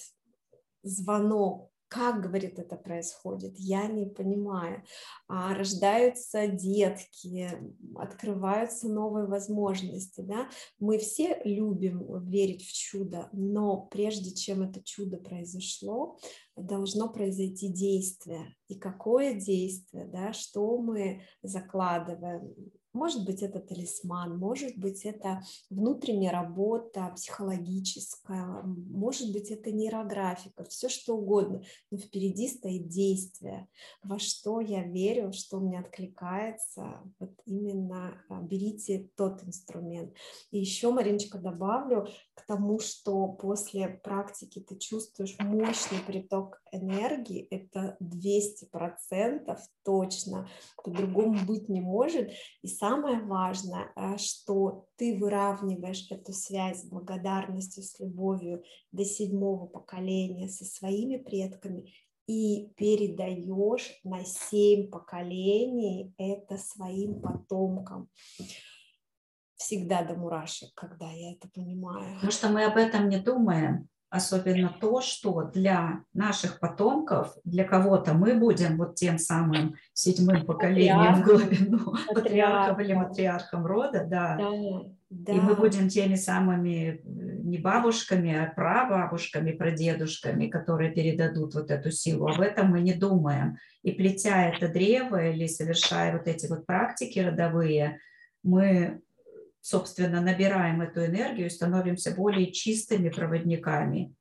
звонок 0.82 1.70
как, 1.88 2.22
говорит, 2.22 2.58
это 2.58 2.76
происходит, 2.76 3.54
я 3.58 3.86
не 3.86 4.06
понимаю. 4.06 4.82
А 5.28 5.54
рождаются 5.54 6.46
детки, 6.46 7.50
открываются 7.94 8.88
новые 8.88 9.26
возможности, 9.26 10.20
да. 10.20 10.48
Мы 10.78 10.98
все 10.98 11.40
любим 11.44 12.26
верить 12.28 12.64
в 12.64 12.72
чудо, 12.72 13.28
но 13.32 13.86
прежде 13.86 14.34
чем 14.34 14.62
это 14.62 14.82
чудо 14.82 15.18
произошло, 15.18 16.18
должно 16.56 17.08
произойти 17.08 17.68
действие. 17.68 18.54
И 18.68 18.74
какое 18.74 19.34
действие, 19.34 20.06
да, 20.06 20.32
что 20.32 20.78
мы 20.78 21.22
закладываем, 21.42 22.54
может 22.96 23.24
быть, 23.24 23.42
это 23.42 23.60
талисман, 23.60 24.38
может 24.38 24.76
быть, 24.76 25.04
это 25.04 25.42
внутренняя 25.70 26.32
работа 26.32 27.12
психологическая, 27.14 28.62
может 28.64 29.32
быть, 29.32 29.50
это 29.50 29.70
нейрографика, 29.70 30.64
все 30.64 30.88
что 30.88 31.16
угодно, 31.16 31.62
но 31.90 31.98
впереди 31.98 32.48
стоит 32.48 32.88
действие. 32.88 33.68
Во 34.02 34.18
что 34.18 34.60
я 34.60 34.82
верю, 34.82 35.32
что 35.32 35.60
мне 35.60 35.78
откликается, 35.78 37.02
вот 37.18 37.32
именно 37.44 38.20
а, 38.28 38.40
берите 38.40 39.10
тот 39.16 39.44
инструмент. 39.44 40.14
И 40.50 40.58
еще, 40.58 40.90
Мариночка, 40.90 41.38
добавлю 41.38 42.08
к 42.36 42.42
тому, 42.46 42.78
что 42.80 43.28
после 43.28 43.88
практики 43.88 44.60
ты 44.60 44.76
чувствуешь 44.76 45.36
мощный 45.40 45.98
приток 46.06 46.60
энергии, 46.70 47.48
это 47.50 47.96
200% 48.02 49.58
точно, 49.82 50.46
по-другому 50.84 51.46
быть 51.46 51.70
не 51.70 51.80
может. 51.80 52.30
И 52.60 52.68
самое 52.68 53.22
важное, 53.22 53.90
э, 53.96 54.18
что 54.18 54.86
ты 54.96 55.16
выравниваешь 55.18 56.06
эту 56.10 56.34
связь 56.34 56.82
с 56.82 56.84
благодарностью, 56.84 57.82
с 57.82 57.98
любовью 58.00 58.62
до 58.92 59.04
седьмого 59.04 59.66
поколения 59.66 60.48
со 60.48 60.66
своими 60.66 61.16
предками 61.16 61.90
и 62.26 62.68
передаешь 62.76 63.98
на 64.04 64.24
семь 64.24 64.90
поколений 64.90 66.12
это 66.18 66.58
своим 66.58 67.20
потомкам 67.22 68.10
всегда 69.56 70.02
до 70.02 70.14
мурашек, 70.14 70.70
когда 70.74 71.10
я 71.10 71.32
это 71.32 71.48
понимаю. 71.54 72.14
Потому 72.14 72.32
что 72.32 72.48
мы 72.48 72.64
об 72.64 72.76
этом 72.76 73.08
не 73.08 73.18
думаем 73.18 73.88
особенно 74.08 74.74
то, 74.80 75.00
что 75.00 75.42
для 75.42 76.04
наших 76.14 76.60
потомков, 76.60 77.36
для 77.44 77.64
кого-то 77.64 78.14
мы 78.14 78.34
будем 78.34 78.76
вот 78.76 78.94
тем 78.94 79.18
самым 79.18 79.74
седьмым 79.92 80.46
поколением 80.46 81.22
глубину, 81.22 81.94
патриархом 82.14 82.80
или 82.80 82.92
матриархом 82.94 83.66
рода, 83.66 84.06
да. 84.08 84.36
да, 84.36 84.50
да. 85.10 85.32
И 85.32 85.40
мы 85.40 85.54
будем 85.54 85.88
теми 85.88 86.14
самыми 86.14 86.88
э, 86.88 87.00
не 87.04 87.58
бабушками, 87.58 88.34
а 88.34 88.52
прабабушками, 88.54 89.52
прадедушками, 89.52 90.48
которые 90.48 90.92
передадут 90.92 91.54
вот 91.54 91.70
эту 91.70 91.90
силу. 91.90 92.28
Об 92.28 92.40
этом 92.40 92.70
мы 92.70 92.80
не 92.80 92.94
думаем. 92.94 93.56
И 93.82 93.92
плетя 93.92 94.48
это 94.48 94.68
древо 94.68 95.30
или 95.30 95.46
совершая 95.46 96.16
вот 96.16 96.26
эти 96.26 96.46
вот 96.46 96.64
практики 96.66 97.18
родовые, 97.18 97.98
мы 98.42 99.00
собственно, 99.66 100.20
набираем 100.20 100.80
эту 100.80 101.04
энергию 101.04 101.50
становимся 101.50 102.14
более 102.14 102.52
чистыми 102.52 103.08
проводниками. 103.08 104.14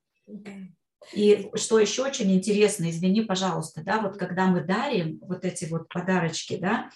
И 1.14 1.52
что 1.54 1.78
еще 1.78 2.04
очень 2.04 2.32
интересно, 2.34 2.90
извини, 2.90 3.22
пожалуйста, 3.22 3.84
да, 3.84 4.02
вот 4.02 4.18
когда 4.18 4.48
мы 4.48 4.62
дарим 4.62 5.20
вот 5.22 5.46
эти 5.46 5.66
вот 5.66 5.88
подарочки, 5.90 6.58
да, 6.58 6.90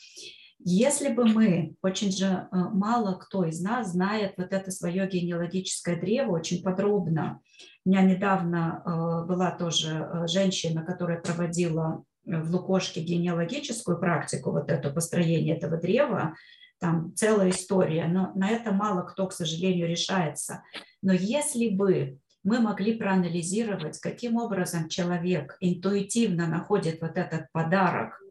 если 0.58 1.14
бы 1.14 1.26
мы, 1.26 1.76
очень 1.84 2.12
же 2.12 2.26
э, 2.26 2.48
мало 2.52 3.20
кто 3.20 3.46
из 3.46 3.62
нас 3.62 3.92
знает 3.92 4.34
вот 4.36 4.52
это 4.52 4.72
свое 4.72 5.08
генеалогическое 5.08 5.96
древо 6.02 6.32
очень 6.32 6.64
подробно. 6.64 7.42
У 7.86 7.90
меня 7.90 8.02
недавно 8.02 8.82
э, 8.84 9.28
была 9.28 9.52
тоже 9.52 9.90
э, 9.92 10.28
женщина, 10.28 10.84
которая 10.84 11.22
проводила 11.22 12.04
в 12.26 12.52
Лукошке 12.52 13.02
генеалогическую 13.02 14.00
практику, 14.00 14.52
вот 14.52 14.72
это 14.72 14.90
построение 14.90 15.56
этого 15.56 15.78
древа, 15.78 16.36
там 16.80 17.14
целая 17.16 17.50
история, 17.50 18.08
но 18.08 18.32
на 18.36 18.50
это 18.50 18.72
мало 18.72 19.04
кто, 19.04 19.28
к 19.28 19.34
сожалению, 19.34 19.88
решается. 19.88 20.64
Но 21.02 21.14
если 21.14 21.70
бы 21.70 22.20
мы 22.44 22.60
могли 22.60 22.98
проанализировать, 22.98 24.00
каким 24.00 24.38
образом 24.38 24.88
человек 24.90 25.58
интуитивно 25.60 26.48
находит 26.48 27.02
вот 27.02 27.18
этот 27.18 27.52
подарок 27.52 28.22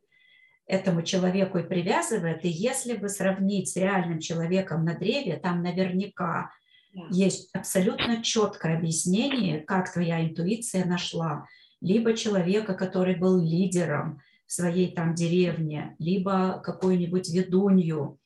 этому 0.67 1.03
человеку 1.03 1.59
и 1.59 1.67
привязывает, 1.67 2.45
и 2.45 2.49
если 2.49 2.95
бы 2.95 3.09
сравнить 3.09 3.69
с 3.71 3.77
реальным 3.77 4.21
человеком 4.21 4.85
на 4.85 4.95
древе, 4.95 5.37
там 5.37 5.63
наверняка 5.63 6.51
да. 6.95 7.03
есть 7.11 7.51
абсолютно 7.55 8.23
четкое 8.23 8.77
объяснение, 8.77 9.61
как 9.61 9.93
твоя 9.93 10.25
интуиция 10.25 10.85
нашла 10.85 11.47
либо 11.81 12.15
человека, 12.15 12.75
который 12.75 13.15
был 13.15 13.41
лидером 13.41 14.21
в 14.47 14.53
своей 14.53 14.95
там 14.95 15.15
деревне, 15.15 15.95
либо 15.99 16.61
какую-нибудь 16.65 17.29
ведунью, 17.31 18.19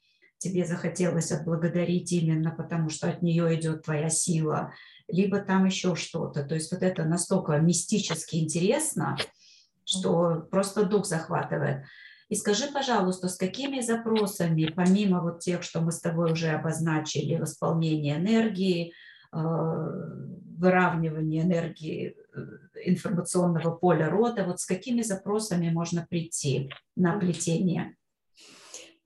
тебе 0.42 0.64
захотелось 0.64 1.32
отблагодарить 1.32 2.12
именно 2.12 2.50
потому, 2.50 2.90
что 2.90 3.08
от 3.08 3.22
нее 3.22 3.54
идет 3.54 3.84
твоя 3.84 4.08
сила, 4.08 4.72
либо 5.08 5.38
там 5.40 5.64
еще 5.64 5.94
что-то. 5.94 6.44
То 6.44 6.54
есть 6.54 6.72
вот 6.72 6.82
это 6.82 7.04
настолько 7.04 7.58
мистически 7.58 8.36
интересно, 8.36 9.16
что 9.84 10.46
просто 10.50 10.84
дух 10.84 11.06
захватывает. 11.06 11.84
И 12.28 12.34
скажи, 12.34 12.64
пожалуйста, 12.72 13.28
с 13.28 13.36
какими 13.36 13.80
запросами, 13.80 14.72
помимо 14.74 15.20
вот 15.20 15.40
тех, 15.40 15.62
что 15.62 15.80
мы 15.80 15.92
с 15.92 16.00
тобой 16.00 16.32
уже 16.32 16.48
обозначили, 16.48 17.36
восполнение 17.36 18.16
энергии, 18.16 18.94
э, 19.32 19.36
выравнивание 20.58 21.42
энергии 21.42 22.16
э, 22.34 22.40
информационного 22.86 23.72
поля 23.72 24.08
рода, 24.08 24.44
вот 24.44 24.60
с 24.60 24.64
какими 24.64 25.02
запросами 25.02 25.68
можно 25.68 26.06
прийти 26.08 26.70
на 26.96 27.18
плетение? 27.18 27.96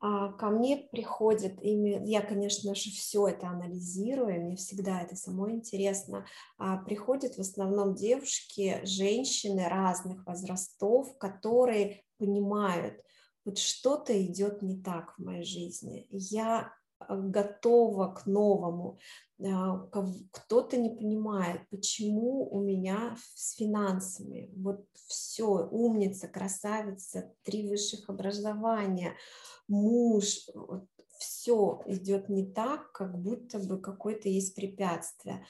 А, 0.09 0.29
ко 0.29 0.51
мне 0.51 0.77
приходят, 0.93 1.55
я, 1.63 2.21
конечно 2.21 2.77
же, 2.77 2.91
все 2.91 3.27
это 3.27 3.49
анализирую, 3.49 4.41
мне 4.41 4.55
всегда 4.55 5.03
это 5.03 5.17
самое 5.17 5.57
интересно, 5.57 6.25
а, 6.59 6.77
приходят 6.77 7.35
в 7.35 7.41
основном 7.41 7.97
девушки, 7.97 8.81
женщины 8.85 9.69
разных 9.69 10.25
возрастов, 10.25 11.19
которые 11.19 12.05
понимают, 12.19 13.03
вот 13.45 13.59
что-то 13.59 14.13
идет 14.25 14.63
не 14.63 14.81
так 14.81 15.15
в 15.19 15.25
моей 15.25 15.45
жизни, 15.45 16.07
я 16.11 16.73
готова 17.09 18.09
к 18.09 18.27
новому. 18.27 18.99
Кто-то 19.39 20.77
не 20.77 20.91
понимает, 20.91 21.61
почему 21.71 22.49
у 22.51 22.61
меня 22.61 23.17
с 23.35 23.55
финансами. 23.55 24.51
Вот 24.57 24.87
все, 25.09 25.47
умница, 25.71 26.29
красавица, 26.29 27.33
три 27.43 27.69
высших 27.69 28.09
образования, 28.09 29.15
муж, 29.69 30.49
вот, 30.55 30.87
все 31.19 31.81
идет 31.87 32.29
не 32.29 32.45
так, 32.45 32.93
как 32.93 33.19
будто 33.19 33.59
бы 33.59 33.81
какое-то 33.81 34.29
есть 34.29 34.55
препятствие 34.55 35.45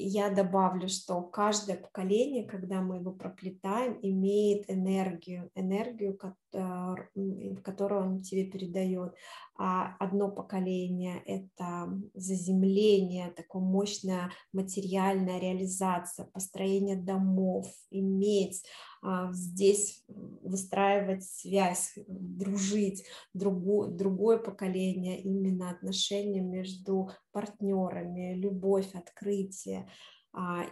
я 0.00 0.30
добавлю, 0.30 0.88
что 0.88 1.20
каждое 1.22 1.76
поколение, 1.76 2.44
когда 2.44 2.80
мы 2.80 2.96
его 2.96 3.12
проплетаем, 3.12 3.98
имеет 4.02 4.70
энергию, 4.70 5.50
энергию, 5.54 6.16
которую 6.52 8.02
он 8.02 8.22
тебе 8.22 8.44
передает. 8.44 9.14
А 9.56 9.94
одно 9.98 10.30
поколение– 10.30 11.22
это 11.26 11.92
заземление, 12.14 13.30
такое 13.30 13.62
мощная 13.62 14.30
материальная 14.52 15.38
реализация, 15.38 16.26
построение 16.26 16.96
домов, 16.96 17.66
иметь 17.90 18.64
а, 19.02 19.32
здесь 19.32 20.02
выстраивать 20.08 21.24
связь, 21.24 21.92
дружить. 22.06 23.04
Другу, 23.34 23.86
другое 23.86 24.38
поколение 24.38 25.20
именно 25.20 25.70
отношения 25.70 26.40
между 26.40 27.10
партнерами, 27.32 28.34
любовь, 28.34 28.94
открытие 28.94 29.80
а, 29.80 30.19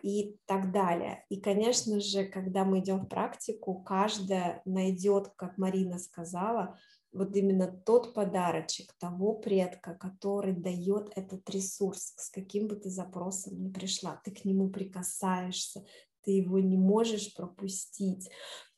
и 0.03 0.37
так 0.47 0.71
далее. 0.71 1.25
И, 1.29 1.41
конечно 1.41 2.01
же, 2.01 2.25
когда 2.25 2.65
мы 2.65 2.81
идем 2.81 3.01
в 3.01 3.09
практику, 3.09 3.83
каждая 3.83 4.63
найдет, 4.65 5.33
как 5.37 5.59
Марина 5.59 5.99
сказала, 5.99 6.79
вот 7.13 7.35
именно 7.35 7.67
тот 7.67 8.15
подарочек 8.15 8.93
того 8.99 9.35
предка, 9.35 9.95
который 9.95 10.55
дает 10.55 11.11
этот 11.17 11.49
ресурс, 11.51 12.15
с 12.17 12.31
каким 12.31 12.69
бы 12.69 12.77
ты 12.77 12.91
запросом 12.91 13.63
ни 13.63 13.71
пришла, 13.71 14.21
ты 14.25 14.31
к 14.31 14.45
нему 14.45 14.69
прикасаешься, 14.69 15.85
ты 16.23 16.33
его 16.33 16.59
не 16.59 16.77
можешь 16.77 17.35
пропустить. 17.35 18.31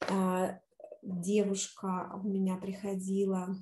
А, 0.09 0.61
девушка 1.03 2.11
у 2.23 2.29
меня 2.29 2.57
приходила 2.57 3.57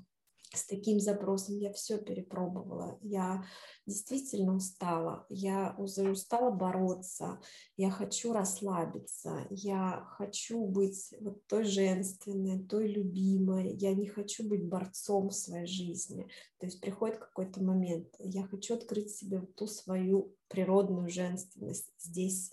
с 0.54 0.66
таким 0.66 1.00
запросом, 1.00 1.58
я 1.58 1.72
все 1.72 1.98
перепробовала, 1.98 2.98
я 3.02 3.44
действительно 3.86 4.56
устала, 4.56 5.26
я 5.28 5.74
уже 5.78 6.10
устала 6.10 6.50
бороться, 6.50 7.40
я 7.76 7.90
хочу 7.90 8.32
расслабиться, 8.32 9.46
я 9.50 10.04
хочу 10.16 10.64
быть 10.66 11.14
вот 11.20 11.46
той 11.46 11.64
женственной, 11.64 12.62
той 12.64 12.88
любимой, 12.88 13.74
я 13.76 13.94
не 13.94 14.06
хочу 14.06 14.46
быть 14.48 14.64
борцом 14.64 15.28
в 15.28 15.34
своей 15.34 15.66
жизни. 15.66 16.28
То 16.58 16.66
есть 16.66 16.80
приходит 16.80 17.18
какой-то 17.18 17.62
момент, 17.62 18.08
я 18.18 18.44
хочу 18.46 18.74
открыть 18.74 19.10
себе 19.14 19.40
ту 19.56 19.66
свою 19.66 20.34
природную 20.48 21.08
женственность 21.08 21.92
здесь, 21.98 22.50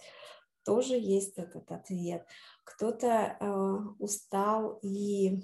тоже 0.65 0.95
есть 0.95 1.37
этот 1.37 1.71
ответ. 1.71 2.25
Кто-то 2.63 3.37
э, 3.39 3.75
устал 3.99 4.79
и 4.81 5.43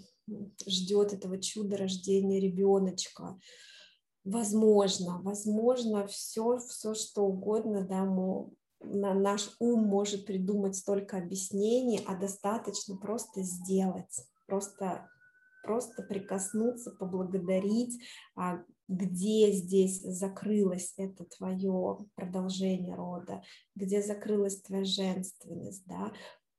ждет 0.65 1.13
этого 1.13 1.39
чуда 1.41 1.77
рождения 1.77 2.39
ребеночка. 2.39 3.39
Возможно, 4.23 5.21
возможно, 5.21 6.07
все, 6.07 6.57
все 6.57 6.93
что 6.93 7.23
угодно, 7.23 7.87
да, 7.87 8.05
мы, 8.05 8.49
на, 8.79 9.13
наш 9.13 9.49
ум 9.59 9.83
может 9.83 10.25
придумать 10.25 10.75
столько 10.75 11.17
объяснений, 11.17 12.03
а 12.05 12.15
достаточно 12.15 12.97
просто 12.97 13.41
сделать, 13.41 14.21
просто, 14.47 15.07
просто 15.63 16.03
прикоснуться, 16.03 16.91
поблагодарить, 16.91 17.99
а 18.35 18.63
где 18.91 19.53
здесь 19.53 20.01
закрылось 20.01 20.93
это 20.97 21.23
твое 21.23 21.97
продолжение 22.15 22.93
рода, 22.93 23.41
где 23.73 24.01
закрылась 24.01 24.61
твоя 24.61 24.83
женственность, 24.83 25.85
да, 25.85 26.11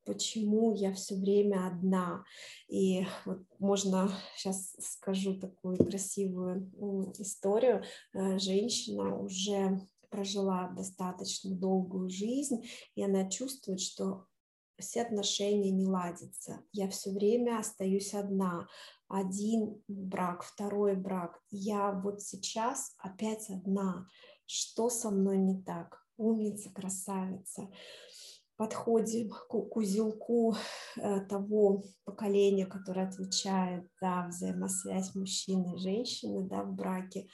почему 0.06 0.74
я 0.74 0.94
все 0.94 1.14
время 1.14 1.66
одна. 1.66 2.24
И 2.68 3.04
вот 3.26 3.42
можно 3.58 4.10
сейчас 4.34 4.74
скажу 4.80 5.38
такую 5.38 5.76
красивую 5.76 6.72
историю. 7.18 7.84
Э, 8.14 8.38
женщина 8.38 9.18
уже 9.18 9.86
прожила 10.08 10.68
достаточно 10.74 11.54
долгую 11.54 12.08
жизнь, 12.08 12.64
и 12.94 13.04
она 13.04 13.28
чувствует, 13.28 13.80
что 13.80 14.24
все 14.78 15.02
отношения 15.02 15.70
не 15.70 15.86
ладятся. 15.86 16.64
Я 16.72 16.88
все 16.88 17.10
время 17.10 17.58
остаюсь 17.58 18.14
одна. 18.14 18.68
Один 19.12 19.82
брак, 19.88 20.42
второй 20.42 20.96
брак. 20.96 21.38
Я 21.50 21.92
вот 21.92 22.22
сейчас 22.22 22.94
опять 22.96 23.50
одна. 23.50 24.06
Что 24.46 24.88
со 24.88 25.10
мной 25.10 25.36
не 25.36 25.62
так? 25.62 25.98
Умница, 26.16 26.70
красавица 26.70 27.68
подходим 28.56 29.28
к 29.28 29.76
узелку 29.76 30.54
э, 30.96 31.20
того 31.26 31.82
поколения, 32.04 32.64
которое 32.64 33.06
отвечает 33.08 33.86
за 34.00 34.26
взаимосвязь 34.28 35.14
мужчины 35.14 35.74
и 35.74 35.78
женщины 35.78 36.48
да, 36.48 36.62
в 36.62 36.72
браке, 36.72 37.28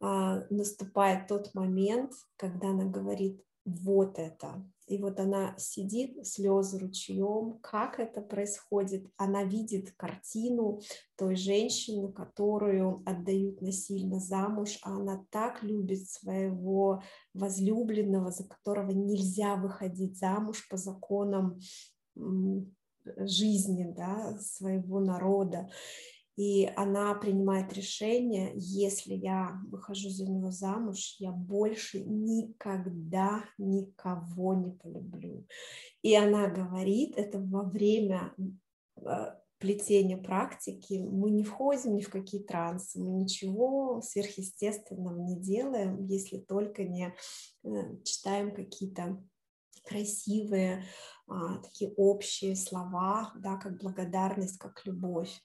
а, 0.00 0.44
наступает 0.50 1.26
тот 1.26 1.54
момент, 1.54 2.12
когда 2.36 2.68
она 2.68 2.84
говорит, 2.84 3.42
вот 3.64 4.18
это. 4.18 4.64
И 4.86 4.98
вот 4.98 5.20
она 5.20 5.54
сидит, 5.58 6.26
слезы 6.26 6.78
ручьем, 6.78 7.58
как 7.62 7.98
это 7.98 8.20
происходит. 8.20 9.06
Она 9.16 9.44
видит 9.44 9.92
картину 9.92 10.80
той 11.16 11.36
женщины, 11.36 12.12
которую 12.12 13.02
отдают 13.06 13.60
насильно 13.60 14.18
замуж, 14.18 14.78
а 14.82 14.96
она 14.96 15.24
так 15.30 15.62
любит 15.62 16.08
своего 16.08 17.02
возлюбленного, 17.34 18.30
за 18.30 18.46
которого 18.46 18.90
нельзя 18.90 19.56
выходить 19.56 20.18
замуж 20.18 20.66
по 20.68 20.76
законам 20.76 21.60
жизни 23.16 23.92
да, 23.96 24.38
своего 24.38 25.00
народа. 25.00 25.68
И 26.36 26.66
она 26.76 27.14
принимает 27.14 27.72
решение, 27.74 28.52
если 28.54 29.14
я 29.14 29.60
выхожу 29.68 30.08
за 30.08 30.24
него 30.24 30.50
замуж, 30.50 31.16
я 31.18 31.30
больше 31.30 32.00
никогда 32.00 33.44
никого 33.58 34.54
не 34.54 34.70
полюблю. 34.70 35.46
И 36.00 36.14
она 36.14 36.48
говорит 36.48 37.16
это 37.16 37.38
во 37.38 37.64
время 37.64 38.34
а, 38.96 39.38
плетения 39.58 40.16
практики. 40.16 40.94
Мы 40.94 41.30
не 41.30 41.44
входим 41.44 41.96
ни 41.96 42.00
в 42.00 42.10
какие 42.10 42.42
трансы, 42.42 42.98
мы 42.98 43.10
ничего 43.10 44.00
сверхъестественного 44.02 45.22
не 45.22 45.38
делаем, 45.38 46.04
если 46.06 46.38
только 46.38 46.82
не 46.82 47.14
э, 47.62 47.68
читаем 48.04 48.54
какие-то 48.54 49.22
красивые, 49.84 50.84
а, 51.28 51.58
такие 51.58 51.92
общие 51.96 52.56
слова, 52.56 53.32
да, 53.36 53.56
как 53.56 53.78
благодарность, 53.78 54.58
как 54.58 54.82
любовь. 54.84 55.40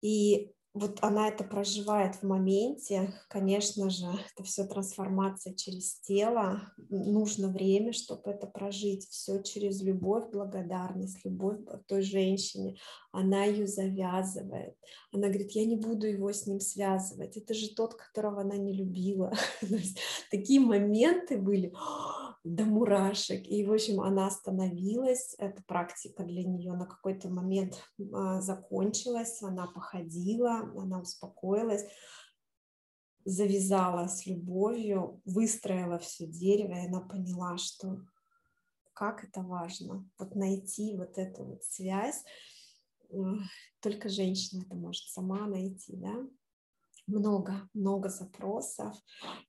И 0.00 0.52
вот 0.72 0.98
она 1.02 1.28
это 1.28 1.42
проживает 1.42 2.16
в 2.16 2.22
моменте, 2.22 3.12
конечно 3.28 3.90
же, 3.90 4.06
это 4.06 4.44
все 4.44 4.64
трансформация 4.64 5.52
через 5.54 5.98
тело, 6.00 6.72
нужно 6.88 7.48
время, 7.48 7.92
чтобы 7.92 8.30
это 8.30 8.46
прожить, 8.46 9.08
все 9.08 9.42
через 9.42 9.82
любовь, 9.82 10.30
благодарность, 10.30 11.24
любовь 11.24 11.58
к 11.64 11.82
той 11.88 12.02
женщине, 12.02 12.76
она 13.10 13.44
ее 13.44 13.66
завязывает, 13.66 14.76
она 15.12 15.26
говорит, 15.26 15.50
я 15.52 15.64
не 15.64 15.74
буду 15.74 16.06
его 16.06 16.32
с 16.32 16.46
ним 16.46 16.60
связывать, 16.60 17.36
это 17.36 17.52
же 17.52 17.74
тот, 17.74 17.94
которого 17.94 18.42
она 18.42 18.56
не 18.56 18.72
любила, 18.72 19.32
такие 20.30 20.60
моменты 20.60 21.36
были, 21.36 21.72
до 22.44 22.64
мурашек. 22.64 23.46
И, 23.46 23.64
в 23.64 23.72
общем, 23.72 24.00
она 24.00 24.26
остановилась, 24.26 25.34
эта 25.38 25.62
практика 25.62 26.24
для 26.24 26.42
нее 26.44 26.72
на 26.72 26.86
какой-то 26.86 27.28
момент 27.28 27.84
а, 28.12 28.40
закончилась, 28.40 29.42
она 29.42 29.66
походила, 29.66 30.60
она 30.76 31.00
успокоилась, 31.00 31.84
завязала 33.24 34.08
с 34.08 34.26
любовью, 34.26 35.20
выстроила 35.24 35.98
все 35.98 36.26
дерево, 36.26 36.72
и 36.72 36.86
она 36.86 37.00
поняла, 37.00 37.58
что 37.58 38.00
как 38.94 39.24
это 39.24 39.42
важно, 39.42 40.08
вот 40.18 40.34
найти 40.34 40.96
вот 40.96 41.16
эту 41.18 41.44
вот 41.44 41.64
связь, 41.64 42.22
только 43.80 44.08
женщина 44.08 44.62
это 44.62 44.74
может 44.74 45.04
сама 45.04 45.46
найти, 45.46 45.96
да, 45.96 46.14
много, 47.10 47.68
много 47.74 48.08
запросов, 48.08 48.94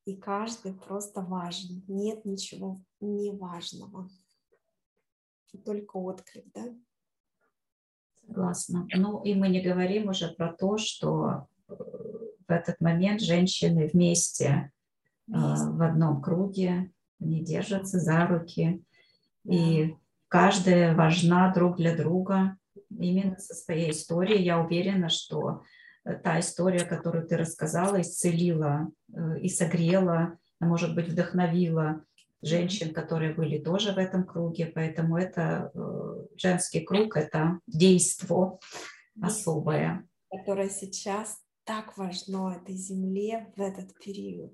и 0.06 0.16
каждый 0.16 0.74
просто 0.74 1.22
важен. 1.22 1.84
Нет 1.88 2.26
ничего 2.26 2.82
неважного. 3.00 4.10
Только 5.66 5.98
отклик, 5.98 6.46
да? 6.54 6.62
Согласна. 8.26 8.88
Ну 8.96 9.22
и 9.24 9.36
мы 9.36 9.50
не 9.50 9.62
говорим 9.62 10.10
уже 10.10 10.30
про 10.30 10.54
то, 10.54 10.78
что 10.78 11.48
э, 11.68 11.74
в 11.74 12.50
этот 12.50 12.80
момент 12.80 13.22
женщины 13.22 13.90
вместе, 13.92 14.72
вместе. 15.28 15.66
в 15.66 15.82
одном 15.82 16.22
круге, 16.22 16.92
они 17.20 17.44
держатся 17.44 18.00
за 18.00 18.26
руки, 18.28 18.84
да. 19.44 19.54
и 19.54 19.96
каждая 20.30 20.96
важна 20.96 21.54
друг 21.54 21.78
для 21.78 21.96
друга 21.98 22.58
именно 22.90 23.38
со 23.38 23.54
своей 23.54 23.92
историей. 23.92 24.44
Я 24.44 24.62
уверена, 24.62 25.10
что 25.10 25.64
Э, 25.64 25.64
та 26.04 26.40
история, 26.40 26.86
которую 26.86 27.28
ты 27.28 27.38
рассказала, 27.38 28.02
исцелила 28.02 28.92
э, 29.14 29.40
и 29.40 29.50
согрела, 29.50 30.38
а 30.60 30.66
может 30.66 30.96
быть, 30.96 31.10
вдохновила 31.10 32.04
женщин, 32.42 32.94
которые 32.94 33.34
были 33.34 33.60
тоже 33.60 33.94
в 33.94 33.98
этом 33.98 34.26
круге. 34.26 34.72
Поэтому 34.74 35.18
это 35.18 35.72
э, 35.74 36.26
женский 36.38 36.82
круг, 36.82 37.18
это 37.18 37.60
действо 37.68 38.60
особое. 39.22 40.08
Которое 40.30 40.70
сейчас 40.70 41.38
так 41.64 41.98
важно 41.98 42.58
этой 42.62 42.76
земле 42.76 43.52
в 43.56 43.62
этот 43.62 43.94
период. 44.00 44.54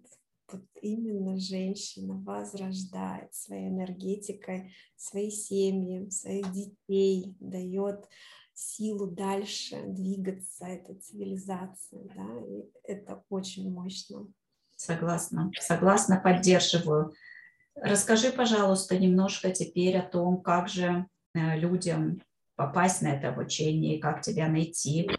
Вот 0.51 0.63
именно 0.81 1.37
женщина 1.37 2.15
возрождает 2.15 3.33
своей 3.33 3.67
энергетикой 3.67 4.73
свои 4.95 5.29
семьи, 5.29 6.09
своих 6.09 6.51
детей, 6.51 7.35
дает 7.39 8.07
силу 8.57 9.07
дальше 9.07 9.83
двигаться 9.85 10.65
этой 10.65 10.95
цивилизации, 10.95 12.09
да, 12.15 12.27
и 12.41 12.65
это 12.83 13.23
очень 13.29 13.71
мощно. 13.71 14.27
Согласна, 14.75 15.51
согласна, 15.59 16.19
поддерживаю. 16.19 17.13
Расскажи, 17.75 18.31
пожалуйста, 18.31 18.97
немножко 18.97 19.51
теперь 19.51 19.97
о 19.97 20.07
том, 20.07 20.41
как 20.41 20.69
же 20.69 21.05
э, 21.33 21.59
людям 21.59 22.21
попасть 22.55 23.03
на 23.03 23.09
это 23.09 23.29
обучение, 23.29 23.99
как 23.99 24.21
тебя 24.21 24.47
найти, 24.47 25.09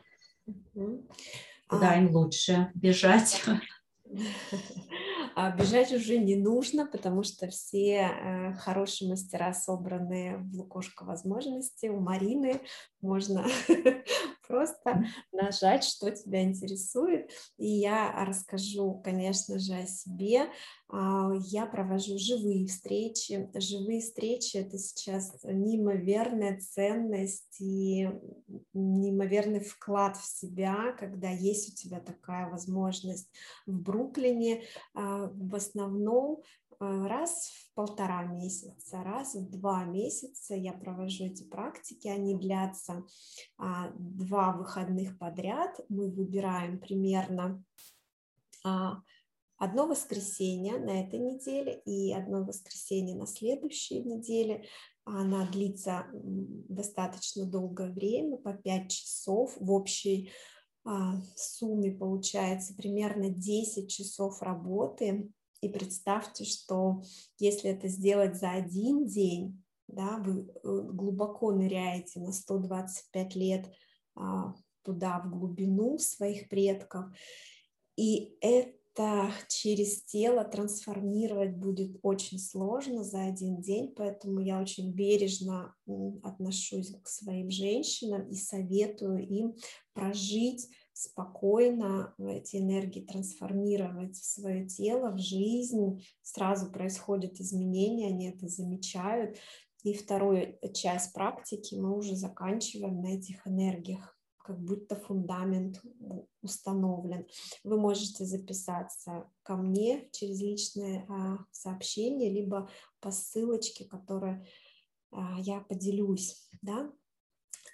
куда 1.69 1.93
а... 1.93 1.97
им 1.97 2.11
лучше 2.11 2.73
бежать. 2.75 3.45
А 5.41 5.53
бежать 5.53 5.93
уже 5.93 6.19
не 6.19 6.35
нужно, 6.35 6.85
потому 6.85 7.23
что 7.23 7.47
все 7.47 8.11
э, 8.11 8.55
хорошие 8.55 9.09
мастера 9.09 9.55
собраны 9.55 10.39
в 10.39 10.57
лукошко 10.57 11.05
возможности. 11.05 11.87
У 11.87 12.01
Марины 12.01 12.61
можно 13.01 13.47
просто 14.49 15.05
нажать, 15.33 15.85
что 15.85 16.11
тебя 16.11 16.43
интересует. 16.43 17.31
И 17.59 17.67
я 17.67 18.25
расскажу, 18.25 19.01
конечно 19.05 19.59
же, 19.59 19.75
о 19.75 19.87
себе. 19.87 20.47
А, 20.89 21.31
я 21.51 21.67
провожу 21.67 22.19
живые 22.19 22.67
встречи. 22.67 23.49
Живые 23.55 24.01
встречи— 24.01 24.57
это 24.59 24.79
сейчас 24.79 25.37
неимоверная 25.45 26.59
ценность 26.59 27.61
и 27.61 28.09
неимоверный 28.73 29.61
вклад 29.61 30.17
в 30.17 30.25
себя, 30.25 30.93
когда 30.99 31.29
есть 31.29 31.73
у 31.73 31.77
тебя 31.77 32.01
такая 32.01 32.49
возможность 32.49 33.29
в 33.67 33.79
Бруклине. 33.79 34.63
А, 34.95 35.31
в 35.33 35.55
основном 35.55 36.43
раз 36.81 37.51
в 37.51 37.75
полтора 37.75 38.25
месяца, 38.25 39.03
раз 39.03 39.35
в 39.35 39.51
два 39.51 39.85
месяца 39.85 40.55
я 40.55 40.73
провожу 40.73 41.25
эти 41.25 41.45
практики, 41.45 42.09
они 42.09 42.37
длятся 42.37 43.05
а, 43.57 43.91
два 43.99 44.53
выходных 44.53 45.19
подряд, 45.19 45.81
мы 45.89 46.11
выбираем 46.11 46.79
примерно 46.79 47.63
а, 48.65 49.03
одно 49.57 49.87
воскресенье 49.87 50.79
на 50.79 51.03
этой 51.03 51.19
неделе 51.19 51.81
и 51.85 52.13
одно 52.13 52.45
воскресенье 52.45 53.17
на 53.17 53.27
следующей 53.27 54.01
неделе. 54.01 54.65
Она 55.05 55.47
длится 55.47 56.07
достаточно 56.13 57.45
долгое 57.47 57.91
время, 57.91 58.37
по 58.37 58.53
5 58.53 58.91
часов. 58.91 59.57
В 59.59 59.73
общей 59.73 60.31
а, 60.85 61.21
сумме 61.35 61.93
получается 61.93 62.75
примерно 62.75 63.31
10 63.31 63.91
часов 63.91 64.43
работы. 64.43 65.31
И 65.61 65.69
представьте, 65.69 66.45
что 66.45 67.03
если 67.39 67.71
это 67.71 67.89
сделать 67.89 68.37
за 68.37 68.53
один 68.53 69.07
день, 69.07 69.63
да, 69.89 70.19
вы 70.19 70.43
э, 70.43 70.49
глубоко 70.63 71.51
ныряете 71.53 72.21
на 72.21 72.33
125 72.33 73.35
лет 73.35 73.71
а, 74.15 74.55
туда, 74.83 75.21
в 75.21 75.31
глубину 75.31 75.99
своих 75.99 76.49
предков, 76.49 77.07
и 77.97 78.37
это 78.41 79.33
через 79.49 80.03
тело 80.05 80.45
трансформировать 80.45 81.57
будет 81.57 81.99
очень 82.03 82.39
сложно 82.39 83.03
за 83.03 83.25
один 83.25 83.61
день, 83.61 83.93
поэтому 83.97 84.41
я 84.41 84.61
очень 84.61 84.93
бережно 84.93 85.75
отношусь 86.23 86.95
к 87.03 87.09
своим 87.09 87.51
женщинам 87.51 88.29
и 88.29 88.35
советую 88.35 89.27
им 89.27 89.57
прожить 89.93 90.69
спокойно 90.99 92.15
эти 92.19 92.57
энергии 92.57 93.01
трансформировать 93.01 94.17
в 94.17 94.25
свое 94.25 94.67
тело, 94.67 95.13
в 95.13 95.19
жизнь. 95.19 96.05
Сразу 96.23 96.71
происходят 96.73 97.41
изменения, 97.41 98.09
они 98.09 98.31
это 98.31 98.49
замечают. 98.49 99.37
И 99.85 99.95
вторую 99.95 100.59
часть 100.75 101.13
практики 101.13 101.77
мы 101.77 101.97
уже 101.97 102.17
заканчиваем 102.17 103.01
на 103.01 103.15
этих 103.15 103.47
энергиях 103.47 104.19
как 104.49 104.59
будто 104.59 104.97
фундамент 104.97 105.83
установлен. 106.41 107.27
Вы 107.65 107.79
можете 107.79 108.25
записаться 108.25 109.31
ко 109.43 109.57
мне 109.57 110.09
через 110.11 110.41
личное 110.41 111.05
а, 111.11 111.45
сообщение, 111.53 112.31
либо 112.31 112.67
по 113.01 113.11
ссылочке, 113.11 113.85
которую 113.85 114.47
а, 115.11 115.39
я 115.39 115.61
поделюсь. 115.61 116.49
Да? 116.63 116.91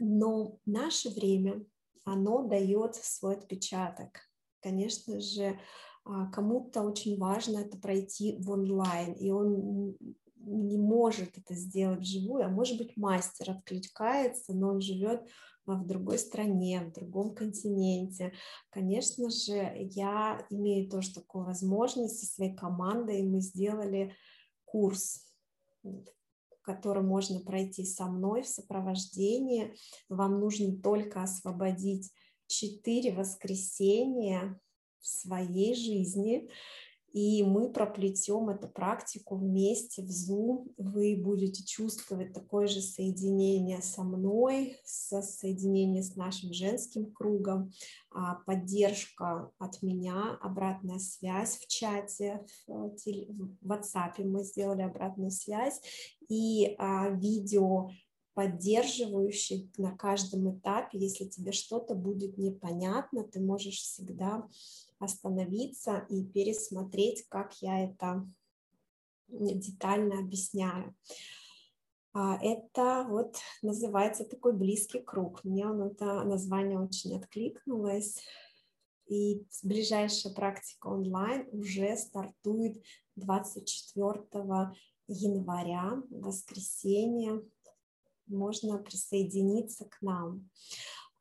Но 0.00 0.58
наше 0.66 1.10
время, 1.10 1.64
оно 2.04 2.46
дает 2.46 2.94
свой 2.96 3.36
отпечаток. 3.36 4.20
Конечно 4.60 5.20
же, 5.20 5.58
а, 6.04 6.26
кому-то 6.30 6.82
очень 6.82 7.18
важно 7.18 7.58
это 7.58 7.78
пройти 7.78 8.36
в 8.38 8.50
онлайн, 8.50 9.12
и 9.14 9.30
он 9.30 9.96
не 10.36 10.76
может 10.78 11.38
это 11.38 11.54
сделать 11.54 12.00
вживую, 12.00 12.44
а 12.44 12.48
может 12.50 12.78
быть 12.78 12.96
мастер 12.96 13.50
откликается, 13.50 14.52
но 14.54 14.70
он 14.70 14.80
живет 14.80 15.26
в 15.66 15.86
другой 15.86 16.18
стране, 16.18 16.82
в 16.82 16.92
другом 16.92 17.34
континенте. 17.34 18.34
Конечно 18.70 19.30
же, 19.30 19.72
я 19.92 20.46
имею 20.50 20.90
тоже 20.90 21.14
такую 21.14 21.46
возможность 21.46 22.18
со 22.20 22.26
своей 22.26 22.54
командой. 22.54 23.22
Мы 23.22 23.40
сделали 23.40 24.14
курс, 24.66 25.24
который 26.64 27.02
можно 27.02 27.40
пройти 27.40 27.84
со 27.84 28.06
мной 28.06 28.42
в 28.42 28.48
сопровождении. 28.48 29.74
Вам 30.08 30.40
нужно 30.40 30.76
только 30.80 31.22
освободить 31.22 32.10
четыре 32.46 33.12
воскресенья 33.12 34.58
в 35.00 35.06
своей 35.06 35.74
жизни 35.74 36.48
и 37.14 37.44
мы 37.44 37.70
проплетем 37.70 38.48
эту 38.48 38.66
практику 38.68 39.36
вместе 39.36 40.02
в 40.02 40.08
Zoom. 40.08 40.74
Вы 40.76 41.16
будете 41.16 41.64
чувствовать 41.64 42.32
такое 42.32 42.66
же 42.66 42.80
соединение 42.80 43.80
со 43.82 44.02
мной, 44.02 44.76
со 44.84 45.22
соединение 45.22 46.02
с 46.02 46.16
нашим 46.16 46.52
женским 46.52 47.12
кругом, 47.12 47.70
а, 48.10 48.34
поддержка 48.46 49.52
от 49.58 49.80
меня, 49.80 50.36
обратная 50.42 50.98
связь 50.98 51.58
в 51.58 51.68
чате, 51.68 52.44
в, 52.66 52.90
WhatsApp 53.64 54.24
мы 54.24 54.42
сделали 54.42 54.82
обратную 54.82 55.30
связь 55.30 55.80
и 56.28 56.74
а, 56.78 57.10
видео 57.10 57.90
поддерживающий 58.34 59.70
на 59.78 59.96
каждом 59.96 60.58
этапе. 60.58 60.98
Если 60.98 61.26
тебе 61.26 61.52
что-то 61.52 61.94
будет 61.94 62.36
непонятно, 62.36 63.22
ты 63.22 63.40
можешь 63.40 63.76
всегда 63.76 64.48
остановиться 65.04 66.06
и 66.08 66.24
пересмотреть, 66.24 67.26
как 67.28 67.54
я 67.62 67.84
это 67.84 68.26
детально 69.28 70.18
объясняю. 70.20 70.94
А, 72.12 72.38
это 72.40 73.06
вот 73.08 73.36
называется 73.62 74.24
такой 74.24 74.52
близкий 74.52 75.00
круг. 75.00 75.42
Мне 75.44 75.66
он 75.66 75.82
это 75.82 76.22
название 76.24 76.78
очень 76.78 77.16
откликнулось. 77.16 78.20
И 79.06 79.44
ближайшая 79.62 80.32
практика 80.32 80.86
онлайн 80.86 81.46
уже 81.52 81.94
стартует 81.96 82.82
24 83.16 84.72
января, 85.08 86.02
воскресенье. 86.08 87.42
Можно 88.26 88.78
присоединиться 88.78 89.84
к 89.84 90.00
нам. 90.00 90.48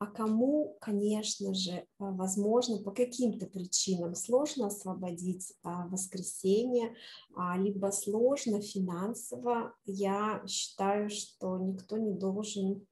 А 0.04 0.08
кому, 0.08 0.76
конечно 0.82 1.54
же, 1.54 1.72
э, 1.72 1.86
возможно, 1.98 2.84
по 2.84 2.92
каким-то 2.92 3.46
причинам 3.46 4.16
сложно 4.16 4.68
освободить 4.68 5.54
а, 5.64 5.88
воскресенье, 5.88 6.94
а, 7.38 7.58
либо 7.58 7.90
сложно 7.92 8.60
финансово, 8.60 9.74
я 9.86 10.44
считаю, 10.46 11.10
что 11.10 11.58
никто 11.58 11.98
не 11.98 12.12
должен 12.12 12.86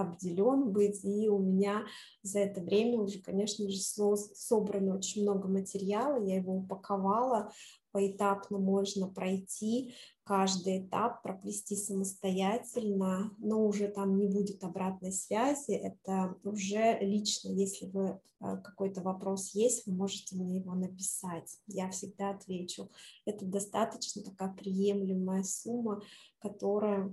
обделен 0.00 0.72
быть, 0.72 1.04
и 1.04 1.28
у 1.28 1.38
меня 1.38 1.84
за 2.22 2.40
это 2.40 2.60
время 2.60 2.98
уже, 2.98 3.20
конечно 3.20 3.68
же, 3.68 3.78
собрано 3.78 4.96
очень 4.96 5.22
много 5.22 5.48
материала, 5.48 6.22
я 6.22 6.36
его 6.36 6.56
упаковала, 6.56 7.52
поэтапно 7.92 8.58
можно 8.58 9.08
пройти 9.08 9.94
каждый 10.24 10.86
этап, 10.86 11.22
проплести 11.22 11.74
самостоятельно, 11.74 13.34
но 13.38 13.66
уже 13.66 13.88
там 13.88 14.16
не 14.16 14.28
будет 14.28 14.62
обратной 14.62 15.12
связи, 15.12 15.72
это 15.72 16.36
уже 16.44 16.98
лично, 17.00 17.48
если 17.48 17.86
вы 17.86 18.04
э, 18.04 18.18
какой-то 18.38 19.02
вопрос 19.02 19.54
есть, 19.54 19.86
вы 19.86 19.94
можете 19.94 20.36
мне 20.36 20.58
его 20.58 20.74
написать, 20.74 21.58
я 21.66 21.90
всегда 21.90 22.30
отвечу. 22.30 22.90
Это 23.24 23.44
достаточно 23.44 24.22
такая 24.22 24.52
приемлемая 24.52 25.42
сумма, 25.42 26.00
которая 26.38 27.12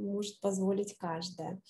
может 0.00 0.40
позволить 0.40 0.96
каждая. 0.96 1.60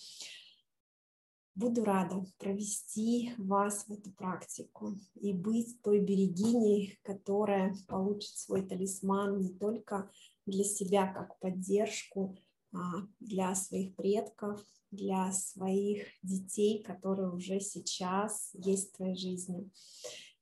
Буду 1.54 1.84
рада 1.84 2.24
провести 2.38 3.32
вас 3.36 3.84
в 3.86 3.90
эту 3.90 4.12
практику 4.12 4.98
и 5.14 5.32
быть 5.32 5.82
той 5.82 6.00
берегиней, 6.00 6.98
которая 7.02 7.74
получит 7.88 8.36
свой 8.36 8.66
талисман 8.66 9.40
не 9.40 9.50
только 9.50 10.10
для 10.46 10.64
себя 10.64 11.12
как 11.12 11.38
поддержку, 11.38 12.38
а 12.72 13.06
для 13.18 13.54
своих 13.54 13.94
предков, 13.96 14.64
для 14.90 15.32
своих 15.32 16.06
детей, 16.22 16.82
которые 16.82 17.30
уже 17.30 17.60
сейчас 17.60 18.50
есть 18.54 18.92
в 18.92 18.96
твоей 18.96 19.16
жизни. 19.16 19.70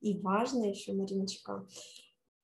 И 0.00 0.16
важно 0.18 0.64
еще, 0.64 0.92
Мариночка, 0.92 1.66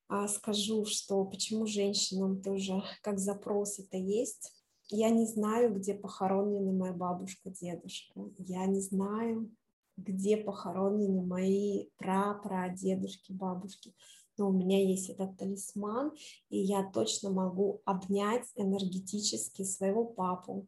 а, 0.07 0.27
скажу, 0.27 0.85
что 0.85 1.23
почему 1.25 1.65
женщинам 1.65 2.41
тоже 2.41 2.83
как 3.01 3.19
запрос 3.19 3.79
это 3.79 3.97
есть, 3.97 4.51
я 4.89 5.09
не 5.09 5.25
знаю, 5.25 5.73
где 5.73 5.93
похоронены 5.93 6.71
моя 6.71 6.93
бабушка, 6.93 7.49
дедушка. 7.49 8.29
Я 8.37 8.65
не 8.65 8.81
знаю, 8.81 9.51
где 9.97 10.37
похоронены 10.37 11.21
мои 11.23 11.87
пра-прадедушки, 11.97 13.31
бабушки. 13.31 13.95
Но 14.37 14.49
у 14.49 14.51
меня 14.51 14.83
есть 14.83 15.09
этот 15.09 15.37
талисман, 15.37 16.11
и 16.49 16.59
я 16.59 16.83
точно 16.83 17.31
могу 17.31 17.81
обнять 17.85 18.45
энергетически 18.55 19.63
своего 19.63 20.03
папу, 20.05 20.67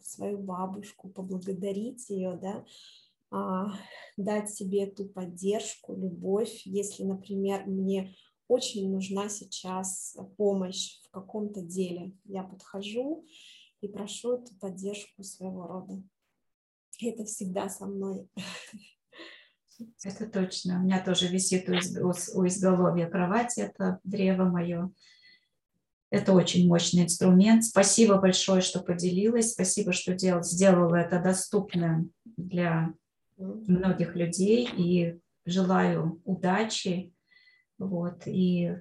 свою 0.00 0.38
бабушку, 0.38 1.08
поблагодарить 1.08 2.10
ее, 2.10 2.36
да, 2.42 2.64
а, 3.30 3.72
дать 4.16 4.50
себе 4.50 4.84
эту 4.84 5.06
поддержку, 5.06 5.94
любовь. 5.94 6.62
Если, 6.64 7.04
например, 7.04 7.66
мне 7.66 8.14
очень 8.48 8.90
нужна 8.90 9.28
сейчас 9.28 10.16
помощь 10.36 11.00
каком-то 11.14 11.62
деле, 11.62 12.12
я 12.24 12.42
подхожу 12.42 13.24
и 13.80 13.88
прошу 13.88 14.34
эту 14.34 14.54
поддержку 14.56 15.22
своего 15.22 15.66
рода. 15.66 16.02
И 16.98 17.08
это 17.10 17.24
всегда 17.24 17.68
со 17.68 17.86
мной. 17.86 18.28
Это 20.04 20.26
точно. 20.26 20.80
У 20.80 20.84
меня 20.84 21.02
тоже 21.04 21.26
висит 21.28 21.68
у, 21.68 22.08
у 22.08 22.46
изголовья 22.46 23.08
кровати, 23.08 23.60
это 23.60 23.98
древо 24.04 24.44
мое. 24.44 24.92
Это 26.10 26.32
очень 26.32 26.68
мощный 26.68 27.02
инструмент. 27.02 27.64
Спасибо 27.64 28.20
большое, 28.20 28.60
что 28.60 28.80
поделилась. 28.80 29.52
Спасибо, 29.52 29.92
что 29.92 30.14
дел, 30.14 30.44
сделала 30.44 30.94
это 30.94 31.20
доступным 31.20 32.12
для 32.24 32.94
многих 33.36 34.14
людей. 34.14 34.68
И 34.76 35.18
желаю 35.44 36.22
удачи. 36.24 37.12
Вот. 37.78 38.22
И 38.26 38.76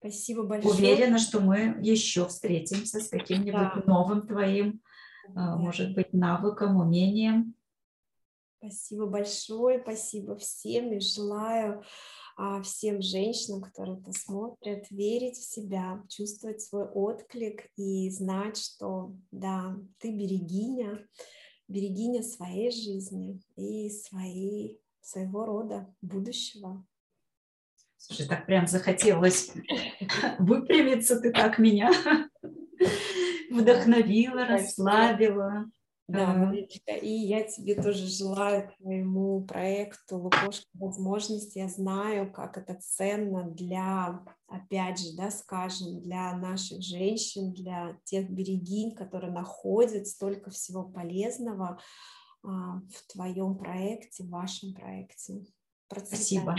Спасибо 0.00 0.44
большое. 0.44 0.74
Уверена, 0.74 1.18
что 1.18 1.40
мы 1.40 1.76
еще 1.82 2.26
встретимся 2.26 3.00
с 3.00 3.08
каким-нибудь 3.08 3.52
да. 3.52 3.82
новым 3.86 4.26
твоим, 4.26 4.80
да. 5.28 5.56
может 5.56 5.94
быть, 5.94 6.14
навыком, 6.14 6.76
умением. 6.78 7.54
Спасибо 8.58 9.06
большое, 9.06 9.80
спасибо 9.80 10.36
всем 10.36 10.92
и 10.92 11.00
желаю 11.00 11.82
а, 12.36 12.62
всем 12.62 13.02
женщинам, 13.02 13.60
которые 13.60 13.98
это 14.00 14.12
смотрят, 14.12 14.90
верить 14.90 15.36
в 15.36 15.44
себя, 15.44 16.02
чувствовать 16.08 16.62
свой 16.62 16.86
отклик 16.86 17.68
и 17.76 18.08
знать, 18.08 18.56
что 18.56 19.14
да, 19.30 19.76
ты 19.98 20.10
берегиня, 20.10 21.06
берегиня 21.68 22.22
своей 22.22 22.70
жизни 22.70 23.42
и 23.56 23.90
своей, 23.90 24.80
своего 25.02 25.44
рода 25.44 25.94
будущего. 26.00 26.86
Слушай, 28.02 28.26
так 28.26 28.46
прям 28.46 28.66
захотелось 28.66 29.52
выпрямиться, 30.38 31.20
ты 31.20 31.32
так 31.32 31.58
меня 31.58 31.92
вдохновила, 33.50 34.46
расслабила. 34.46 35.66
Да, 36.08 36.34
Маричка, 36.34 36.92
и 36.92 37.08
я 37.08 37.44
тебе 37.44 37.80
тоже 37.80 38.06
желаю 38.06 38.72
твоему 38.78 39.44
проекту 39.44 40.18
«Лукошка 40.18 40.66
возможности». 40.72 41.58
Я 41.58 41.68
знаю, 41.68 42.32
как 42.32 42.58
это 42.58 42.74
ценно 42.80 43.48
для, 43.48 44.24
опять 44.48 44.98
же, 44.98 45.14
да, 45.16 45.30
скажем, 45.30 46.00
для 46.00 46.36
наших 46.36 46.82
женщин, 46.82 47.52
для 47.52 47.96
тех 48.02 48.28
берегинь, 48.28 48.96
которые 48.96 49.30
находят 49.30 50.08
столько 50.08 50.50
всего 50.50 50.82
полезного 50.82 51.78
а, 52.42 52.80
в 52.80 53.12
твоем 53.12 53.56
проекте, 53.56 54.24
в 54.24 54.30
вашем 54.30 54.74
проекте. 54.74 55.44
Процветание. 55.86 56.16
Спасибо. 56.16 56.56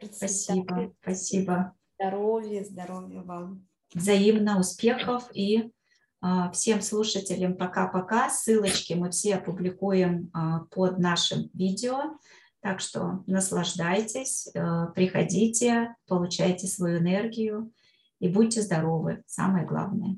Спасибо. 0.00 0.94
Спасибо. 1.02 1.74
Здоровья, 1.98 2.64
здоровья 2.64 3.22
вам. 3.22 3.66
Взаимно 3.92 4.60
успехов 4.60 5.28
и 5.32 5.72
а, 6.20 6.50
всем 6.50 6.80
слушателям 6.80 7.56
пока-пока. 7.56 8.30
Ссылочки 8.30 8.92
мы 8.94 9.10
все 9.10 9.36
опубликуем 9.36 10.30
а, 10.32 10.60
под 10.70 10.98
нашим 10.98 11.50
видео. 11.54 12.18
Так 12.60 12.80
что 12.80 13.22
наслаждайтесь, 13.26 14.48
а, 14.54 14.86
приходите, 14.86 15.94
получайте 16.06 16.66
свою 16.66 16.98
энергию 16.98 17.72
и 18.18 18.28
будьте 18.28 18.62
здоровы. 18.62 19.22
Самое 19.26 19.66
главное. 19.66 20.16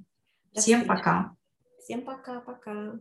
Всем 0.53 0.87
пока. 0.87 1.35
Всем 1.79 2.03
пока-пока. 2.03 2.99